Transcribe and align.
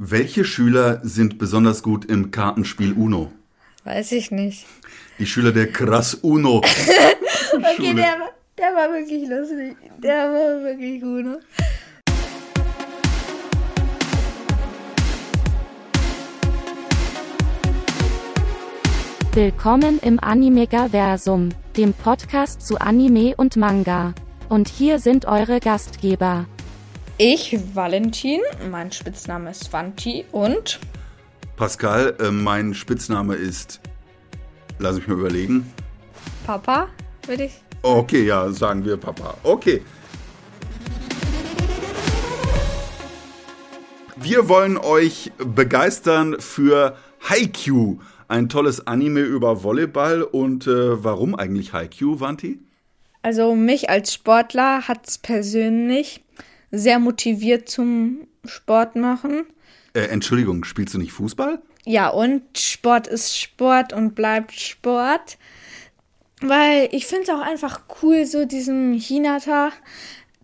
Welche 0.00 0.44
Schüler 0.44 1.00
sind 1.02 1.38
besonders 1.38 1.82
gut 1.82 2.04
im 2.04 2.30
Kartenspiel 2.30 2.92
Uno? 2.92 3.32
Weiß 3.82 4.12
ich 4.12 4.30
nicht. 4.30 4.64
Die 5.18 5.26
Schüler 5.26 5.50
der 5.50 5.72
Krass 5.72 6.14
Uno. 6.14 6.58
okay, 7.52 7.94
der, 7.94 8.16
der 8.56 8.76
war 8.76 8.92
wirklich 8.92 9.28
lustig. 9.28 9.76
Der 10.00 10.30
war 10.30 10.62
wirklich. 10.62 11.02
Ne? 11.02 11.40
Willkommen 19.32 19.98
im 19.98 20.20
Animegaversum, 20.20 21.48
dem 21.76 21.92
Podcast 21.92 22.64
zu 22.64 22.80
Anime 22.80 23.34
und 23.36 23.56
Manga. 23.56 24.14
Und 24.48 24.68
hier 24.68 25.00
sind 25.00 25.24
eure 25.24 25.58
Gastgeber. 25.58 26.46
Ich, 27.20 27.58
Valentin, 27.74 28.42
mein 28.70 28.92
Spitzname 28.92 29.50
ist 29.50 29.72
Vanti 29.72 30.24
und 30.30 30.78
Pascal, 31.56 32.14
äh, 32.20 32.30
mein 32.30 32.74
Spitzname 32.74 33.34
ist. 33.34 33.80
Lass 34.78 34.94
mich 34.94 35.08
mal 35.08 35.18
überlegen. 35.18 35.72
Papa, 36.46 36.86
würde 37.26 37.46
ich. 37.46 37.54
Okay, 37.82 38.24
ja, 38.24 38.48
sagen 38.52 38.84
wir 38.84 38.96
Papa. 38.96 39.34
Okay. 39.42 39.82
Wir 44.14 44.48
wollen 44.48 44.78
euch 44.78 45.32
begeistern 45.38 46.36
für 46.38 46.96
Haikyuu, 47.28 47.98
ein 48.28 48.48
tolles 48.48 48.86
Anime 48.86 49.22
über 49.22 49.64
Volleyball. 49.64 50.22
Und 50.22 50.68
äh, 50.68 51.02
warum 51.02 51.34
eigentlich 51.34 51.72
Haikyuu, 51.72 52.20
Vanti? 52.20 52.60
Also 53.22 53.56
mich 53.56 53.90
als 53.90 54.14
Sportler 54.14 54.86
hat 54.86 55.08
es 55.08 55.18
persönlich 55.18 56.22
sehr 56.70 56.98
motiviert 56.98 57.68
zum 57.68 58.28
Sport 58.44 58.96
machen. 58.96 59.46
Äh, 59.94 60.06
Entschuldigung, 60.08 60.64
spielst 60.64 60.94
du 60.94 60.98
nicht 60.98 61.12
Fußball? 61.12 61.60
Ja, 61.84 62.08
und 62.08 62.42
Sport 62.58 63.06
ist 63.06 63.38
Sport 63.38 63.92
und 63.92 64.14
bleibt 64.14 64.52
Sport. 64.52 65.38
Weil 66.40 66.88
ich 66.92 67.06
finde 67.06 67.24
es 67.24 67.30
auch 67.30 67.40
einfach 67.40 67.82
cool, 68.02 68.24
so 68.24 68.44
diesem 68.44 68.92
Hinata 68.92 69.72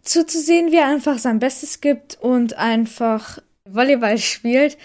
zuzusehen, 0.03 0.73
wie 0.73 0.77
er 0.77 0.89
einfach 0.89 1.19
sein 1.19 1.39
Bestes 1.39 1.81
gibt 1.81 2.19
und 2.21 2.55
einfach 2.55 3.39
Volleyball 3.65 4.19
spielt 4.19 4.77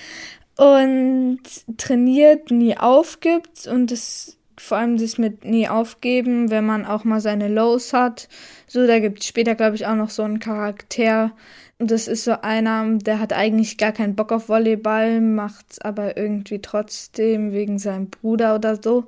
und 0.57 1.39
trainiert, 1.77 2.51
nie 2.51 2.77
aufgibt 2.77 3.65
und 3.67 3.91
das 3.91 4.37
vor 4.59 4.77
allem 4.77 4.97
das 4.97 5.17
mit 5.17 5.45
nie 5.45 5.67
aufgeben, 5.67 6.49
wenn 6.49 6.65
man 6.65 6.85
auch 6.85 7.03
mal 7.03 7.21
seine 7.21 7.47
Lows 7.47 7.93
hat. 7.93 8.27
So, 8.67 8.85
da 8.85 8.99
gibt 8.99 9.19
es 9.19 9.27
später, 9.27 9.55
glaube 9.55 9.75
ich, 9.75 9.85
auch 9.87 9.95
noch 9.95 10.09
so 10.09 10.23
einen 10.23 10.39
Charakter. 10.39 11.31
Und 11.79 11.91
das 11.91 12.07
ist 12.07 12.25
so 12.25 12.41
einer, 12.41 12.97
der 12.97 13.19
hat 13.19 13.31
eigentlich 13.31 13.77
gar 13.77 13.93
keinen 13.93 14.15
Bock 14.15 14.31
auf 14.31 14.49
Volleyball, 14.49 15.21
macht's 15.21 15.79
aber 15.79 16.17
irgendwie 16.17 16.59
trotzdem 16.59 17.53
wegen 17.53 17.79
seinem 17.79 18.09
Bruder 18.09 18.55
oder 18.55 18.81
so. 18.81 19.07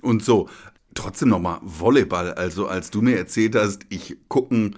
Und 0.00 0.24
so, 0.24 0.48
trotzdem 0.94 1.28
nochmal 1.28 1.58
Volleyball. 1.62 2.32
Also, 2.32 2.66
als 2.66 2.90
du 2.90 3.02
mir 3.02 3.18
erzählt 3.18 3.54
hast, 3.54 3.82
ich 3.90 4.16
gucken 4.28 4.76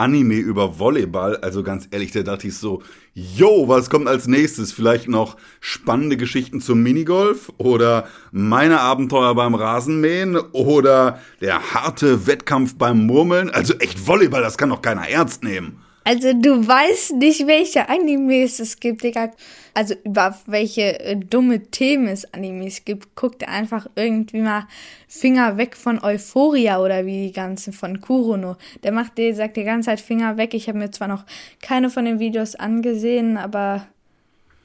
Anime 0.00 0.36
über 0.36 0.78
Volleyball, 0.78 1.36
also 1.36 1.62
ganz 1.62 1.86
ehrlich, 1.90 2.10
da 2.10 2.22
dachte 2.22 2.48
ich 2.48 2.56
so, 2.56 2.82
yo, 3.12 3.68
was 3.68 3.90
kommt 3.90 4.08
als 4.08 4.26
nächstes? 4.26 4.72
Vielleicht 4.72 5.08
noch 5.08 5.36
spannende 5.60 6.16
Geschichten 6.16 6.62
zum 6.62 6.82
Minigolf 6.82 7.52
oder 7.58 8.08
meine 8.32 8.80
Abenteuer 8.80 9.34
beim 9.34 9.54
Rasenmähen 9.54 10.38
oder 10.38 11.20
der 11.42 11.74
harte 11.74 12.26
Wettkampf 12.26 12.76
beim 12.76 13.04
Murmeln? 13.04 13.50
Also 13.50 13.74
echt 13.74 14.06
Volleyball, 14.06 14.40
das 14.40 14.56
kann 14.56 14.70
doch 14.70 14.80
keiner 14.80 15.06
ernst 15.06 15.44
nehmen. 15.44 15.82
Also 16.02 16.32
du 16.32 16.66
weißt 16.66 17.16
nicht, 17.16 17.46
welche 17.46 17.88
Animes 17.88 18.58
es 18.58 18.80
gibt, 18.80 19.02
Digga. 19.02 19.30
Also 19.74 19.94
über 20.02 20.36
welche 20.46 20.98
äh, 20.98 21.16
dumme 21.16 21.70
Themen 21.70 22.08
es 22.08 22.32
Animes 22.32 22.84
gibt. 22.84 23.14
Guck 23.14 23.38
dir 23.38 23.48
einfach 23.48 23.86
irgendwie 23.96 24.40
mal 24.40 24.66
Finger 25.08 25.58
weg 25.58 25.76
von 25.76 26.02
Euphoria 26.02 26.80
oder 26.80 27.04
wie 27.04 27.26
die 27.26 27.32
ganzen 27.32 27.72
von 27.72 28.00
Kurono. 28.00 28.56
Der 28.82 28.92
macht 28.92 29.18
dir, 29.18 29.34
sagt 29.34 29.56
die 29.56 29.64
ganze 29.64 29.86
Zeit 29.86 30.00
Finger 30.00 30.38
weg. 30.38 30.54
Ich 30.54 30.68
habe 30.68 30.78
mir 30.78 30.90
zwar 30.90 31.08
noch 31.08 31.24
keine 31.60 31.90
von 31.90 32.06
den 32.06 32.18
Videos 32.18 32.54
angesehen, 32.54 33.36
aber 33.36 33.86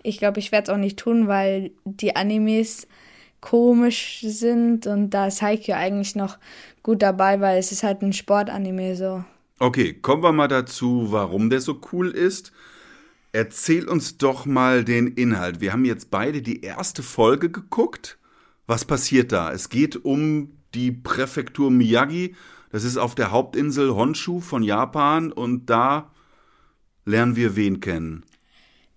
ich 0.04 0.18
glaube, 0.20 0.40
ich 0.40 0.52
werde 0.52 0.72
es 0.72 0.76
auch 0.76 0.80
nicht 0.80 0.98
tun, 0.98 1.28
weil 1.28 1.72
die 1.84 2.16
Animes 2.16 2.88
komisch 3.42 4.22
sind 4.24 4.88
und 4.88 5.12
da 5.12 5.28
ist 5.28 5.42
Haikyuu 5.42 5.76
eigentlich 5.76 6.16
noch 6.16 6.38
gut 6.82 7.02
dabei, 7.02 7.42
weil 7.42 7.60
es 7.60 7.72
ist 7.72 7.84
halt 7.84 8.02
ein 8.02 8.14
Sportanime 8.14 8.96
so. 8.96 9.24
Okay, 9.58 9.94
kommen 9.94 10.22
wir 10.22 10.34
mal 10.34 10.50
dazu, 10.50 11.14
warum 11.14 11.50
der 11.50 11.62
so 11.62 11.80
cool 11.94 12.12
ist. 12.12 12.52
Erzähl 13.32 13.88
uns 13.88 14.18
doch 14.18 14.46
mal 14.46 14.84
den 14.84 15.08
Inhalt. 15.08 15.62
Wir 15.62 15.72
haben 15.72 15.86
jetzt 15.86 16.12
beide 16.12 16.42
die 16.42 16.62
erste 16.62 17.04
Folge 17.04 17.50
geguckt. 17.50 18.18
Was 18.68 18.84
passiert 18.84 19.32
da? 19.32 19.54
Es 19.54 19.70
geht 19.70 20.04
um 20.04 20.58
die 20.74 20.92
Präfektur 20.92 21.72
Miyagi. 21.72 22.36
Das 22.70 22.84
ist 22.84 22.98
auf 22.98 23.16
der 23.16 23.32
Hauptinsel 23.32 23.96
Honshu 23.96 24.42
von 24.42 24.62
Japan 24.62 25.32
und 25.32 25.70
da 25.70 26.12
lernen 27.06 27.38
wir 27.38 27.56
wen 27.56 27.80
kennen. 27.80 28.26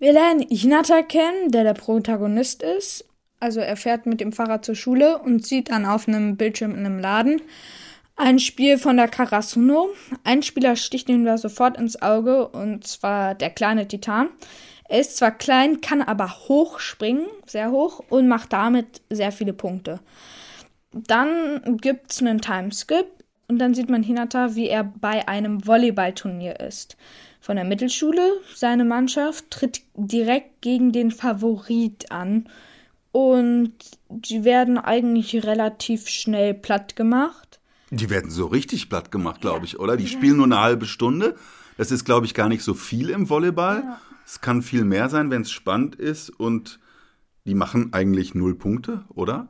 Wir 0.00 0.12
lernen 0.12 0.44
Hinata 0.48 1.02
kennen, 1.02 1.52
der 1.52 1.62
der 1.62 1.74
Protagonist 1.74 2.64
ist. 2.64 3.04
Also 3.38 3.60
er 3.60 3.76
fährt 3.76 4.06
mit 4.06 4.20
dem 4.20 4.32
Fahrrad 4.32 4.64
zur 4.64 4.74
Schule 4.74 5.18
und 5.18 5.46
sieht 5.46 5.70
dann 5.70 5.86
auf 5.86 6.08
einem 6.08 6.36
Bildschirm 6.36 6.72
in 6.72 6.84
einem 6.84 6.98
Laden 6.98 7.40
ein 8.18 8.38
Spiel 8.38 8.78
von 8.78 8.96
der 8.96 9.08
Karasuno. 9.08 9.90
Ein 10.24 10.42
Spieler 10.42 10.76
sticht 10.76 11.08
ihm 11.08 11.24
da 11.24 11.38
sofort 11.38 11.78
ins 11.78 12.02
Auge, 12.02 12.48
und 12.48 12.86
zwar 12.86 13.34
der 13.34 13.50
kleine 13.50 13.88
Titan. 13.88 14.28
Er 14.88 15.00
ist 15.00 15.16
zwar 15.16 15.30
klein, 15.30 15.80
kann 15.80 16.02
aber 16.02 16.48
hoch 16.48 16.80
springen, 16.80 17.26
sehr 17.46 17.70
hoch, 17.70 18.02
und 18.10 18.26
macht 18.28 18.52
damit 18.52 19.02
sehr 19.08 19.32
viele 19.32 19.52
Punkte. 19.52 20.00
Dann 20.92 21.78
gibt 21.80 22.10
es 22.10 22.20
einen 22.20 22.40
Timeskip 22.40 23.06
und 23.48 23.58
dann 23.58 23.74
sieht 23.74 23.88
man 23.88 24.02
Hinata, 24.02 24.54
wie 24.54 24.68
er 24.68 24.84
bei 24.84 25.28
einem 25.28 25.66
Volleyballturnier 25.66 26.60
ist. 26.60 26.96
Von 27.40 27.56
der 27.56 27.64
Mittelschule. 27.64 28.32
Seine 28.54 28.84
Mannschaft 28.84 29.50
tritt 29.50 29.82
direkt 29.94 30.60
gegen 30.60 30.92
den 30.92 31.12
Favorit 31.12 32.10
an. 32.10 32.48
Und 33.12 33.72
sie 34.24 34.44
werden 34.44 34.76
eigentlich 34.76 35.46
relativ 35.46 36.08
schnell 36.08 36.52
platt 36.52 36.96
gemacht. 36.96 37.47
Die 37.90 38.10
werden 38.10 38.30
so 38.30 38.46
richtig 38.46 38.88
platt 38.88 39.10
gemacht, 39.10 39.40
glaube 39.40 39.64
ich, 39.64 39.78
oder? 39.78 39.96
Die 39.96 40.04
ja. 40.04 40.10
spielen 40.10 40.36
nur 40.36 40.46
eine 40.46 40.60
halbe 40.60 40.86
Stunde. 40.86 41.36
Das 41.76 41.90
ist, 41.90 42.04
glaube 42.04 42.26
ich, 42.26 42.34
gar 42.34 42.48
nicht 42.48 42.62
so 42.62 42.74
viel 42.74 43.10
im 43.10 43.30
Volleyball. 43.30 43.82
Ja. 43.84 44.00
Es 44.26 44.40
kann 44.40 44.62
viel 44.62 44.84
mehr 44.84 45.08
sein, 45.08 45.30
wenn 45.30 45.42
es 45.42 45.50
spannend 45.50 45.94
ist. 45.94 46.28
Und 46.28 46.80
die 47.46 47.54
machen 47.54 47.92
eigentlich 47.92 48.34
null 48.34 48.54
Punkte, 48.54 49.04
oder? 49.14 49.48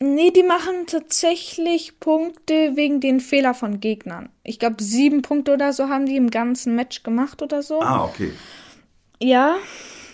Nee, 0.00 0.32
die 0.32 0.42
machen 0.42 0.86
tatsächlich 0.88 2.00
Punkte 2.00 2.72
wegen 2.74 3.00
den 3.00 3.20
Fehler 3.20 3.54
von 3.54 3.78
Gegnern. 3.78 4.30
Ich 4.42 4.58
glaube, 4.58 4.82
sieben 4.82 5.22
Punkte 5.22 5.54
oder 5.54 5.72
so 5.72 5.88
haben 5.88 6.06
die 6.06 6.16
im 6.16 6.28
ganzen 6.28 6.74
Match 6.74 7.04
gemacht 7.04 7.40
oder 7.40 7.62
so. 7.62 7.80
Ah, 7.80 8.04
okay. 8.04 8.32
Ja, 9.20 9.54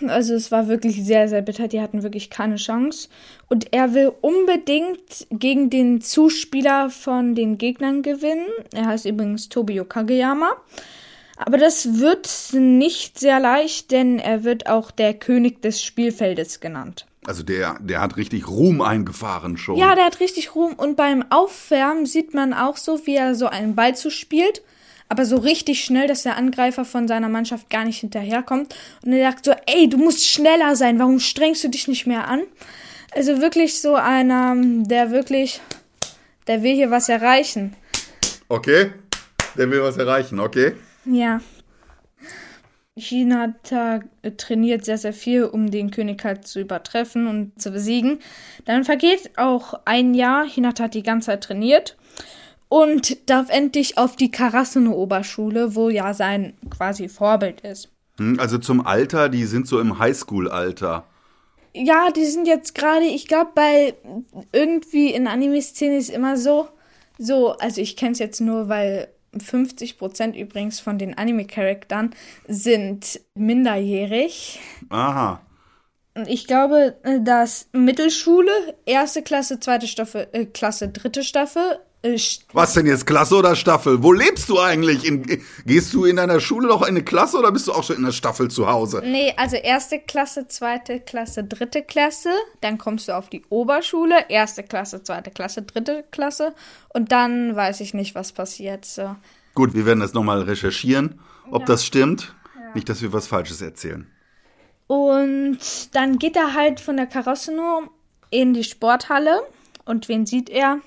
also 0.07 0.33
es 0.33 0.51
war 0.51 0.67
wirklich 0.67 1.03
sehr, 1.03 1.27
sehr 1.27 1.41
bitter. 1.41 1.67
Die 1.67 1.81
hatten 1.81 2.03
wirklich 2.03 2.29
keine 2.29 2.55
Chance. 2.55 3.09
Und 3.47 3.73
er 3.73 3.93
will 3.93 4.11
unbedingt 4.21 5.27
gegen 5.31 5.69
den 5.69 6.01
Zuspieler 6.01 6.89
von 6.89 7.35
den 7.35 7.57
Gegnern 7.57 8.01
gewinnen. 8.01 8.47
Er 8.73 8.85
heißt 8.85 9.05
übrigens 9.05 9.49
Tobio 9.49 9.85
Kageyama. 9.85 10.51
Aber 11.37 11.57
das 11.57 11.99
wird 11.99 12.29
nicht 12.53 13.17
sehr 13.17 13.39
leicht, 13.39 13.91
denn 13.91 14.19
er 14.19 14.43
wird 14.43 14.67
auch 14.67 14.91
der 14.91 15.13
König 15.13 15.61
des 15.61 15.81
Spielfeldes 15.81 16.59
genannt. 16.59 17.05
Also 17.25 17.43
der, 17.43 17.77
der 17.79 18.01
hat 18.01 18.17
richtig 18.17 18.47
Ruhm 18.47 18.81
eingefahren 18.81 19.57
schon. 19.57 19.77
Ja, 19.77 19.95
der 19.95 20.05
hat 20.05 20.19
richtig 20.19 20.55
Ruhm. 20.55 20.73
Und 20.73 20.95
beim 20.95 21.23
Aufwärmen 21.29 22.05
sieht 22.05 22.33
man 22.33 22.53
auch 22.53 22.77
so, 22.77 23.05
wie 23.05 23.15
er 23.15 23.35
so 23.35 23.47
einen 23.47 23.75
Ball 23.75 23.95
zuspielt 23.95 24.61
aber 25.09 25.25
so 25.25 25.37
richtig 25.37 25.83
schnell, 25.83 26.07
dass 26.07 26.23
der 26.23 26.37
Angreifer 26.37 26.85
von 26.85 27.07
seiner 27.07 27.29
Mannschaft 27.29 27.69
gar 27.71 27.83
nicht 27.83 27.99
hinterherkommt. 27.99 28.75
Und 29.03 29.11
er 29.11 29.31
sagt 29.31 29.45
so, 29.45 29.53
ey, 29.65 29.89
du 29.89 29.97
musst 29.97 30.25
schneller 30.25 30.75
sein, 30.75 30.99
warum 30.99 31.19
strengst 31.19 31.63
du 31.63 31.67
dich 31.67 31.87
nicht 31.87 32.05
mehr 32.05 32.27
an? 32.27 32.43
Also 33.15 33.41
wirklich 33.41 33.81
so 33.81 33.95
einer, 33.95 34.55
der 34.55 35.09
wirklich, 35.09 35.61
der 36.47 36.61
will 36.61 36.75
hier 36.75 36.91
was 36.91 37.09
erreichen. 37.09 37.75
Okay, 38.47 38.91
der 39.57 39.69
will 39.71 39.81
was 39.81 39.97
erreichen, 39.97 40.39
okay. 40.39 40.73
Ja. 41.05 41.41
China 42.95 43.53
hat 43.71 44.37
trainiert 44.37 44.85
sehr, 44.85 44.97
sehr 44.97 45.13
viel, 45.13 45.45
um 45.45 45.71
den 45.71 45.89
König 45.89 46.23
halt 46.23 46.45
zu 46.45 46.59
übertreffen 46.59 47.27
und 47.27 47.59
zu 47.59 47.71
besiegen. 47.71 48.19
Dann 48.65 48.83
vergeht 48.83 49.31
auch 49.37 49.73
ein 49.85 50.13
Jahr. 50.13 50.45
Hinata 50.45 50.83
hat 50.83 50.93
die 50.93 51.03
ganze 51.03 51.27
Zeit 51.27 51.45
trainiert 51.45 51.95
und 52.69 53.29
darf 53.29 53.49
endlich 53.49 53.97
auf 53.97 54.15
die 54.15 54.31
Karasuno-Oberschule, 54.31 55.75
wo 55.75 55.89
ja 55.89 56.13
sein 56.13 56.53
quasi 56.69 57.09
Vorbild 57.09 57.61
ist. 57.61 57.89
Hm, 58.17 58.39
also 58.39 58.57
zum 58.57 58.85
Alter, 58.85 59.27
die 59.29 59.45
sind 59.45 59.67
so 59.67 59.79
im 59.79 59.99
Highschool-Alter. 59.99 61.03
Ja, 61.73 62.09
die 62.15 62.25
sind 62.25 62.47
jetzt 62.47 62.73
gerade, 62.75 63.05
ich 63.05 63.27
glaube, 63.27 63.51
bei 63.53 63.95
irgendwie 64.51 65.11
in 65.13 65.27
Anime-Szene 65.27 65.97
ist 65.97 66.09
immer 66.09 66.37
so, 66.37 66.67
so, 67.17 67.51
also 67.57 67.81
ich 67.81 67.95
kenne 67.95 68.13
es 68.13 68.19
jetzt 68.19 68.41
nur, 68.41 68.69
weil 68.69 69.09
50% 69.35 70.35
übrigens 70.35 70.79
von 70.79 70.97
den 70.97 71.17
Anime-Charaktern 71.17 72.11
sind 72.47 73.19
minderjährig. 73.35 74.59
Aha. 74.89 75.41
Und 76.15 76.27
ich 76.27 76.47
glaube, 76.47 76.97
äh, 77.03 77.21
dass 77.21 77.67
Mittelschule, 77.71 78.51
erste 78.85 79.21
Klasse, 79.21 79.59
zweite 79.59 79.87
Staffel, 79.87 80.27
äh, 80.31 80.45
Klasse, 80.45 80.89
dritte 80.89 81.23
Staffel. 81.23 81.79
Äh, 82.01 82.17
Was 82.53 82.73
denn 82.73 82.85
jetzt, 82.85 83.05
Klasse 83.05 83.35
oder 83.35 83.57
Staffel? 83.57 84.01
Wo 84.01 84.13
lebst 84.13 84.47
du 84.47 84.59
eigentlich? 84.59 85.05
In, 85.05 85.41
gehst 85.65 85.93
du 85.93 86.05
in 86.05 86.15
deiner 86.15 86.39
Schule 86.39 86.69
noch 86.69 86.81
in 86.81 86.89
eine 86.89 87.03
Klasse 87.03 87.37
oder 87.37 87.51
bist 87.51 87.67
du 87.67 87.73
auch 87.73 87.83
schon 87.83 87.97
in 87.97 88.03
der 88.03 88.13
Staffel 88.13 88.49
zu 88.49 88.67
Hause? 88.67 89.01
Nee, 89.03 89.33
also 89.35 89.57
erste 89.57 89.99
Klasse, 89.99 90.47
zweite 90.47 91.01
Klasse, 91.01 91.43
dritte 91.43 91.81
Klasse. 91.81 92.29
Dann 92.61 92.77
kommst 92.77 93.09
du 93.09 93.17
auf 93.17 93.29
die 93.29 93.43
Oberschule, 93.49 94.15
erste 94.29 94.63
Klasse, 94.63 95.03
zweite 95.03 95.31
Klasse, 95.31 95.63
dritte 95.63 96.05
Klasse. 96.09 96.53
Und 96.93 97.11
dann 97.11 97.55
weiß 97.55 97.81
ich 97.81 97.93
nicht, 97.93 98.15
was 98.15 98.31
passiert. 98.31 98.85
So. 98.85 99.15
Gut, 99.53 99.73
wir 99.73 99.85
werden 99.85 99.99
das 99.99 100.13
nochmal 100.13 100.41
recherchieren, 100.43 101.19
ob 101.51 101.63
ja. 101.63 101.67
das 101.67 101.85
stimmt. 101.85 102.33
Ja. 102.55 102.73
Nicht, 102.75 102.87
dass 102.87 103.01
wir 103.01 103.11
was 103.11 103.27
Falsches 103.27 103.61
erzählen. 103.61 104.09
Und 104.87 105.59
dann 105.93 106.17
geht 106.17 106.37
er 106.37 106.53
halt 106.53 106.79
von 106.79 106.95
der 106.95 107.07
Karosse 107.07 107.53
nur 107.53 107.89
in 108.29 108.53
die 108.53 108.63
Sporthalle. 108.63 109.41
Und 109.83 110.07
wen 110.07 110.25
sieht 110.25 110.49
er? 110.49 110.79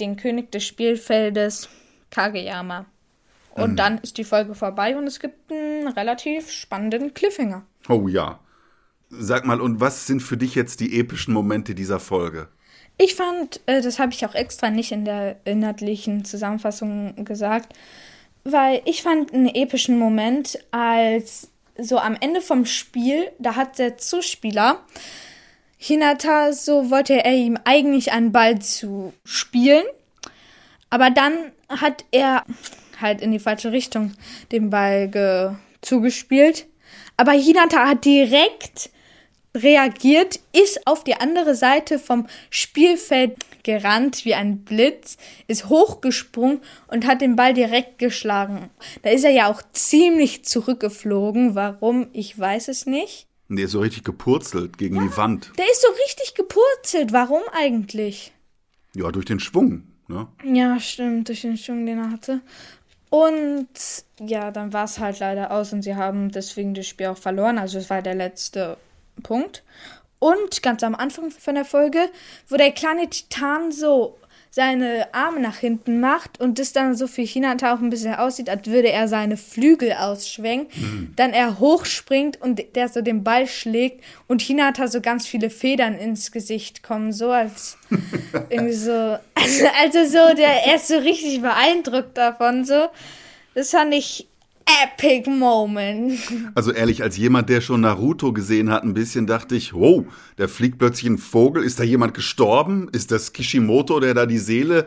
Den 0.00 0.16
König 0.16 0.52
des 0.52 0.64
Spielfeldes, 0.64 1.68
Kageyama. 2.10 2.86
Und 3.50 3.72
mhm. 3.72 3.76
dann 3.76 3.98
ist 3.98 4.18
die 4.18 4.24
Folge 4.24 4.54
vorbei 4.54 4.96
und 4.96 5.06
es 5.06 5.18
gibt 5.18 5.50
einen 5.50 5.88
relativ 5.88 6.50
spannenden 6.50 7.14
Cliffhanger. 7.14 7.64
Oh 7.88 8.06
ja. 8.08 8.40
Sag 9.08 9.46
mal, 9.46 9.60
und 9.60 9.80
was 9.80 10.06
sind 10.06 10.20
für 10.20 10.36
dich 10.36 10.54
jetzt 10.54 10.80
die 10.80 10.98
epischen 10.98 11.32
Momente 11.32 11.74
dieser 11.74 12.00
Folge? 12.00 12.48
Ich 12.98 13.14
fand, 13.14 13.60
äh, 13.66 13.80
das 13.80 13.98
habe 13.98 14.12
ich 14.12 14.26
auch 14.26 14.34
extra 14.34 14.70
nicht 14.70 14.92
in 14.92 15.04
der 15.04 15.36
inhaltlichen 15.44 16.24
Zusammenfassung 16.24 17.24
gesagt, 17.24 17.74
weil 18.44 18.82
ich 18.84 19.02
fand 19.02 19.32
einen 19.32 19.48
epischen 19.48 19.98
Moment, 19.98 20.58
als 20.70 21.50
so 21.78 21.98
am 21.98 22.16
Ende 22.20 22.40
vom 22.40 22.64
Spiel, 22.64 23.30
da 23.38 23.54
hat 23.54 23.78
der 23.78 23.98
Zuspieler 23.98 24.80
Hinata, 25.76 26.52
so 26.52 26.90
wollte 26.90 27.24
er 27.24 27.34
ihm 27.34 27.58
eigentlich 27.64 28.12
einen 28.12 28.32
Ball 28.32 28.60
zu 28.60 29.12
spielen, 29.24 29.84
aber 30.90 31.10
dann 31.10 31.52
hat 31.68 32.04
er 32.10 32.44
halt 33.00 33.20
in 33.20 33.32
die 33.32 33.38
falsche 33.38 33.72
Richtung 33.72 34.12
den 34.52 34.70
Ball 34.70 35.58
zugespielt. 35.82 36.66
Aber 37.16 37.32
Hinata 37.32 37.88
hat 37.88 38.04
direkt 38.04 38.90
reagiert, 39.54 40.40
ist 40.52 40.86
auf 40.86 41.02
die 41.02 41.14
andere 41.14 41.54
Seite 41.54 41.98
vom 41.98 42.26
Spielfeld 42.50 43.36
gerannt 43.62 44.24
wie 44.24 44.34
ein 44.34 44.64
Blitz, 44.64 45.16
ist 45.46 45.68
hochgesprungen 45.68 46.60
und 46.88 47.06
hat 47.06 47.20
den 47.20 47.36
Ball 47.36 47.54
direkt 47.54 47.98
geschlagen. 47.98 48.70
Da 49.02 49.10
ist 49.10 49.24
er 49.24 49.30
ja 49.30 49.50
auch 49.50 49.62
ziemlich 49.72 50.44
zurückgeflogen. 50.44 51.54
Warum? 51.54 52.08
Ich 52.12 52.38
weiß 52.38 52.68
es 52.68 52.86
nicht. 52.86 53.26
Der 53.48 53.66
ist 53.66 53.72
so 53.72 53.80
richtig 53.80 54.04
gepurzelt 54.04 54.76
gegen 54.76 54.96
ja, 54.96 55.02
die 55.02 55.16
Wand. 55.16 55.52
Der 55.56 55.70
ist 55.70 55.82
so 55.82 55.88
richtig 56.04 56.34
gepurzelt. 56.34 57.12
Warum 57.12 57.42
eigentlich? 57.52 58.32
Ja, 58.94 59.12
durch 59.12 59.26
den 59.26 59.40
Schwung, 59.40 59.84
ne? 60.08 60.26
Ja, 60.44 60.80
stimmt, 60.80 61.28
durch 61.28 61.42
den 61.42 61.56
Schwung, 61.56 61.86
den 61.86 61.98
er 61.98 62.10
hatte. 62.10 62.40
Und 63.08 63.68
ja, 64.18 64.50
dann 64.50 64.72
war 64.72 64.84
es 64.84 64.98
halt 64.98 65.20
leider 65.20 65.52
aus 65.52 65.72
und 65.72 65.82
sie 65.82 65.94
haben 65.94 66.30
deswegen 66.30 66.74
das 66.74 66.88
Spiel 66.88 67.06
auch 67.06 67.18
verloren. 67.18 67.58
Also 67.58 67.78
es 67.78 67.88
war 67.88 68.02
der 68.02 68.14
letzte 68.14 68.78
Punkt. 69.22 69.62
Und 70.18 70.62
ganz 70.62 70.82
am 70.82 70.94
Anfang 70.94 71.30
von 71.30 71.54
der 71.54 71.64
Folge, 71.64 72.10
wo 72.48 72.56
der 72.56 72.72
kleine 72.72 73.08
Titan 73.08 73.70
so 73.70 74.18
seine 74.50 75.12
Arme 75.12 75.40
nach 75.40 75.58
hinten 75.58 76.00
macht 76.00 76.40
und 76.40 76.58
das 76.58 76.72
dann 76.72 76.94
so 76.94 77.06
für 77.06 77.22
Hinata 77.22 77.74
auch 77.74 77.80
ein 77.80 77.90
bisschen 77.90 78.14
aussieht, 78.14 78.48
als 78.48 78.66
würde 78.66 78.90
er 78.90 79.08
seine 79.08 79.36
Flügel 79.36 79.92
ausschwenken, 79.92 80.68
mhm. 80.80 81.12
dann 81.16 81.32
er 81.32 81.58
hochspringt 81.58 82.40
und 82.40 82.62
der 82.74 82.88
so 82.88 83.02
den 83.02 83.22
Ball 83.22 83.46
schlägt 83.46 84.02
und 84.28 84.40
Hinata 84.40 84.88
so 84.88 85.00
ganz 85.00 85.26
viele 85.26 85.50
Federn 85.50 85.94
ins 85.94 86.32
Gesicht 86.32 86.82
kommen, 86.82 87.12
so 87.12 87.30
als 87.30 87.76
irgendwie 88.50 88.72
so, 88.72 89.18
also, 89.34 89.66
also 89.82 90.04
so, 90.04 90.34
der, 90.34 90.64
er 90.66 90.76
ist 90.76 90.88
so 90.88 90.96
richtig 90.96 91.42
beeindruckt 91.42 92.16
davon, 92.16 92.64
so. 92.64 92.88
Das 93.54 93.70
fand 93.70 93.94
ich 93.94 94.26
epic 94.66 95.30
moment. 95.30 96.18
Also 96.54 96.72
ehrlich, 96.72 97.02
als 97.02 97.16
jemand, 97.16 97.48
der 97.48 97.60
schon 97.60 97.82
Naruto 97.82 98.32
gesehen 98.32 98.70
hat, 98.70 98.82
ein 98.82 98.94
bisschen 98.94 99.26
dachte 99.26 99.54
ich, 99.54 99.72
wow, 99.72 100.04
da 100.36 100.48
fliegt 100.48 100.78
plötzlich 100.78 101.10
ein 101.10 101.18
Vogel. 101.18 101.62
Ist 101.62 101.78
da 101.78 101.84
jemand 101.84 102.14
gestorben? 102.14 102.88
Ist 102.92 103.10
das 103.10 103.32
Kishimoto, 103.32 104.00
der 104.00 104.14
da 104.14 104.26
die 104.26 104.38
Seele 104.38 104.86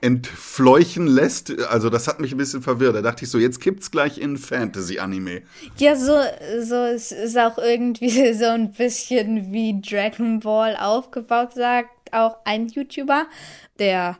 entfleuchen 0.00 1.06
lässt? 1.06 1.58
Also 1.68 1.88
das 1.88 2.08
hat 2.08 2.20
mich 2.20 2.32
ein 2.32 2.38
bisschen 2.38 2.62
verwirrt. 2.62 2.96
Da 2.96 3.02
dachte 3.02 3.24
ich 3.24 3.30
so, 3.30 3.38
jetzt 3.38 3.60
kippt's 3.60 3.90
gleich 3.90 4.18
in 4.18 4.36
Fantasy-Anime. 4.36 5.42
Ja, 5.78 5.96
so, 5.96 6.18
so 6.60 6.74
es 6.74 7.12
ist 7.12 7.38
auch 7.38 7.58
irgendwie 7.58 8.34
so 8.34 8.46
ein 8.46 8.72
bisschen 8.72 9.52
wie 9.52 9.80
Dragon 9.80 10.40
Ball 10.40 10.76
aufgebaut, 10.76 11.54
sagt 11.54 11.90
auch 12.12 12.36
ein 12.44 12.68
YouTuber, 12.68 13.26
der 13.78 14.16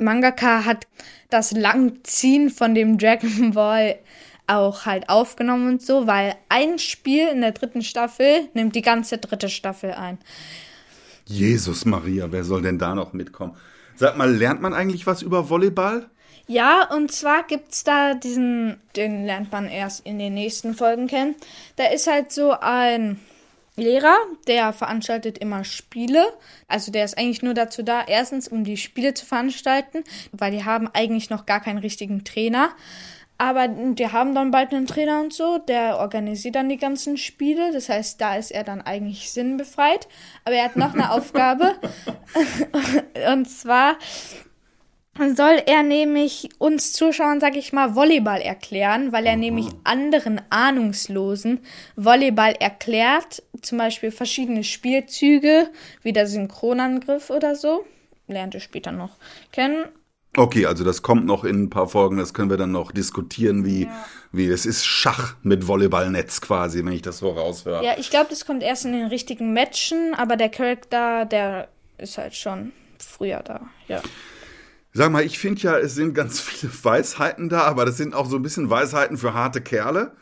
Mangaka 0.00 0.64
hat 0.64 0.86
das 1.30 1.52
Langziehen 1.52 2.50
von 2.50 2.74
dem 2.74 2.98
Dragon 2.98 3.50
Ball 3.54 3.98
auch 4.46 4.84
halt 4.84 5.08
aufgenommen 5.08 5.68
und 5.68 5.82
so, 5.82 6.06
weil 6.06 6.34
ein 6.48 6.78
Spiel 6.78 7.28
in 7.28 7.40
der 7.40 7.52
dritten 7.52 7.82
Staffel 7.82 8.48
nimmt 8.54 8.74
die 8.74 8.82
ganze 8.82 9.18
dritte 9.18 9.48
Staffel 9.48 9.92
ein. 9.92 10.18
Jesus 11.24 11.84
Maria, 11.84 12.32
wer 12.32 12.42
soll 12.42 12.62
denn 12.62 12.78
da 12.78 12.94
noch 12.96 13.12
mitkommen? 13.12 13.56
Sag 13.94 14.16
mal, 14.16 14.34
lernt 14.34 14.60
man 14.60 14.74
eigentlich 14.74 15.06
was 15.06 15.22
über 15.22 15.48
Volleyball? 15.48 16.08
Ja, 16.48 16.88
und 16.92 17.12
zwar 17.12 17.44
gibt 17.44 17.72
es 17.72 17.84
da 17.84 18.14
diesen, 18.14 18.80
den 18.96 19.24
lernt 19.24 19.52
man 19.52 19.68
erst 19.68 20.04
in 20.04 20.18
den 20.18 20.34
nächsten 20.34 20.74
Folgen 20.74 21.06
kennen. 21.06 21.36
Da 21.76 21.84
ist 21.84 22.08
halt 22.08 22.32
so 22.32 22.50
ein 22.58 23.20
Lehrer, 23.80 24.16
der 24.46 24.72
veranstaltet 24.72 25.38
immer 25.38 25.64
Spiele. 25.64 26.24
Also 26.68 26.92
der 26.92 27.04
ist 27.04 27.18
eigentlich 27.18 27.42
nur 27.42 27.54
dazu 27.54 27.82
da, 27.82 28.04
erstens 28.06 28.48
um 28.48 28.64
die 28.64 28.76
Spiele 28.76 29.14
zu 29.14 29.26
veranstalten, 29.26 30.04
weil 30.32 30.52
die 30.52 30.64
haben 30.64 30.88
eigentlich 30.92 31.30
noch 31.30 31.46
gar 31.46 31.60
keinen 31.60 31.78
richtigen 31.78 32.24
Trainer. 32.24 32.70
Aber 33.40 33.68
die 33.68 34.06
haben 34.06 34.34
dann 34.34 34.50
bald 34.50 34.74
einen 34.74 34.86
Trainer 34.86 35.18
und 35.22 35.32
so, 35.32 35.56
der 35.56 35.98
organisiert 35.98 36.56
dann 36.56 36.68
die 36.68 36.76
ganzen 36.76 37.16
Spiele. 37.16 37.72
Das 37.72 37.88
heißt, 37.88 38.20
da 38.20 38.36
ist 38.36 38.50
er 38.50 38.64
dann 38.64 38.82
eigentlich 38.82 39.32
sinnbefreit. 39.32 40.08
Aber 40.44 40.56
er 40.56 40.64
hat 40.64 40.76
noch 40.76 40.92
eine 40.92 41.10
Aufgabe. 41.12 41.76
und 43.32 43.48
zwar 43.48 43.96
soll 45.36 45.62
er 45.66 45.82
nämlich 45.82 46.48
uns 46.58 46.92
Zuschauern, 46.92 47.40
sag 47.40 47.56
ich 47.56 47.72
mal, 47.72 47.94
Volleyball 47.94 48.40
erklären, 48.40 49.12
weil 49.12 49.26
er 49.26 49.34
mhm. 49.34 49.40
nämlich 49.40 49.66
anderen 49.84 50.40
Ahnungslosen 50.50 51.60
Volleyball 51.96 52.52
erklärt, 52.52 53.42
zum 53.60 53.78
Beispiel 53.78 54.10
verschiedene 54.10 54.64
Spielzüge, 54.64 55.68
wie 56.02 56.12
der 56.12 56.26
Synchronangriff 56.26 57.30
oder 57.30 57.54
so. 57.54 57.84
Lernt 58.28 58.54
ihr 58.54 58.60
später 58.60 58.92
noch 58.92 59.16
kennen. 59.52 59.84
Okay, 60.36 60.66
also 60.66 60.84
das 60.84 61.02
kommt 61.02 61.26
noch 61.26 61.42
in 61.42 61.64
ein 61.64 61.70
paar 61.70 61.88
Folgen, 61.88 62.16
das 62.16 62.32
können 62.32 62.50
wir 62.50 62.56
dann 62.56 62.70
noch 62.70 62.92
diskutieren, 62.92 63.64
wie, 63.64 63.84
ja. 63.84 64.06
wie 64.30 64.46
es 64.46 64.64
ist 64.64 64.86
Schach 64.86 65.34
mit 65.42 65.66
Volleyballnetz 65.66 66.40
quasi, 66.40 66.84
wenn 66.84 66.92
ich 66.92 67.02
das 67.02 67.18
so 67.18 67.30
raushöre. 67.30 67.84
Ja, 67.84 67.94
ich 67.98 68.10
glaube, 68.10 68.30
das 68.30 68.46
kommt 68.46 68.62
erst 68.62 68.84
in 68.84 68.92
den 68.92 69.08
richtigen 69.08 69.52
Matchen, 69.52 70.14
aber 70.14 70.36
der 70.36 70.48
Charakter, 70.48 71.24
der 71.24 71.68
ist 71.98 72.16
halt 72.16 72.36
schon 72.36 72.72
früher 72.98 73.40
da, 73.40 73.62
ja. 73.88 74.00
Sag 74.92 75.12
mal, 75.12 75.24
ich 75.24 75.38
finde 75.38 75.60
ja, 75.62 75.78
es 75.78 75.94
sind 75.94 76.14
ganz 76.14 76.40
viele 76.40 76.72
Weisheiten 76.82 77.48
da, 77.48 77.62
aber 77.62 77.84
das 77.84 77.96
sind 77.96 78.14
auch 78.14 78.28
so 78.28 78.36
ein 78.36 78.42
bisschen 78.42 78.70
Weisheiten 78.70 79.16
für 79.16 79.34
harte 79.34 79.60
Kerle. 79.60 80.12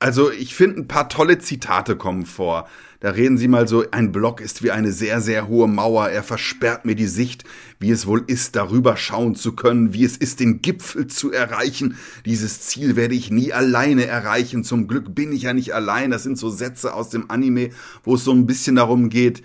Also 0.00 0.30
ich 0.30 0.54
finde, 0.54 0.80
ein 0.80 0.88
paar 0.88 1.08
tolle 1.08 1.38
Zitate 1.38 1.96
kommen 1.96 2.26
vor. 2.26 2.68
Da 3.00 3.10
reden 3.10 3.38
sie 3.38 3.48
mal 3.48 3.68
so, 3.68 3.84
ein 3.90 4.12
Block 4.12 4.40
ist 4.40 4.62
wie 4.62 4.70
eine 4.70 4.92
sehr, 4.92 5.20
sehr 5.20 5.46
hohe 5.48 5.68
Mauer. 5.68 6.08
Er 6.08 6.22
versperrt 6.22 6.84
mir 6.84 6.94
die 6.94 7.06
Sicht, 7.06 7.44
wie 7.78 7.90
es 7.90 8.06
wohl 8.06 8.24
ist, 8.26 8.56
darüber 8.56 8.96
schauen 8.96 9.34
zu 9.34 9.54
können, 9.54 9.94
wie 9.94 10.04
es 10.04 10.16
ist, 10.16 10.40
den 10.40 10.60
Gipfel 10.60 11.06
zu 11.06 11.32
erreichen. 11.32 11.96
Dieses 12.26 12.62
Ziel 12.62 12.96
werde 12.96 13.14
ich 13.14 13.30
nie 13.30 13.52
alleine 13.52 14.04
erreichen. 14.04 14.64
Zum 14.64 14.88
Glück 14.88 15.14
bin 15.14 15.32
ich 15.32 15.42
ja 15.42 15.54
nicht 15.54 15.74
allein. 15.74 16.10
Das 16.10 16.22
sind 16.22 16.36
so 16.36 16.50
Sätze 16.50 16.92
aus 16.92 17.08
dem 17.10 17.30
Anime, 17.30 17.70
wo 18.02 18.16
es 18.16 18.24
so 18.24 18.32
ein 18.32 18.46
bisschen 18.46 18.76
darum 18.76 19.08
geht, 19.08 19.42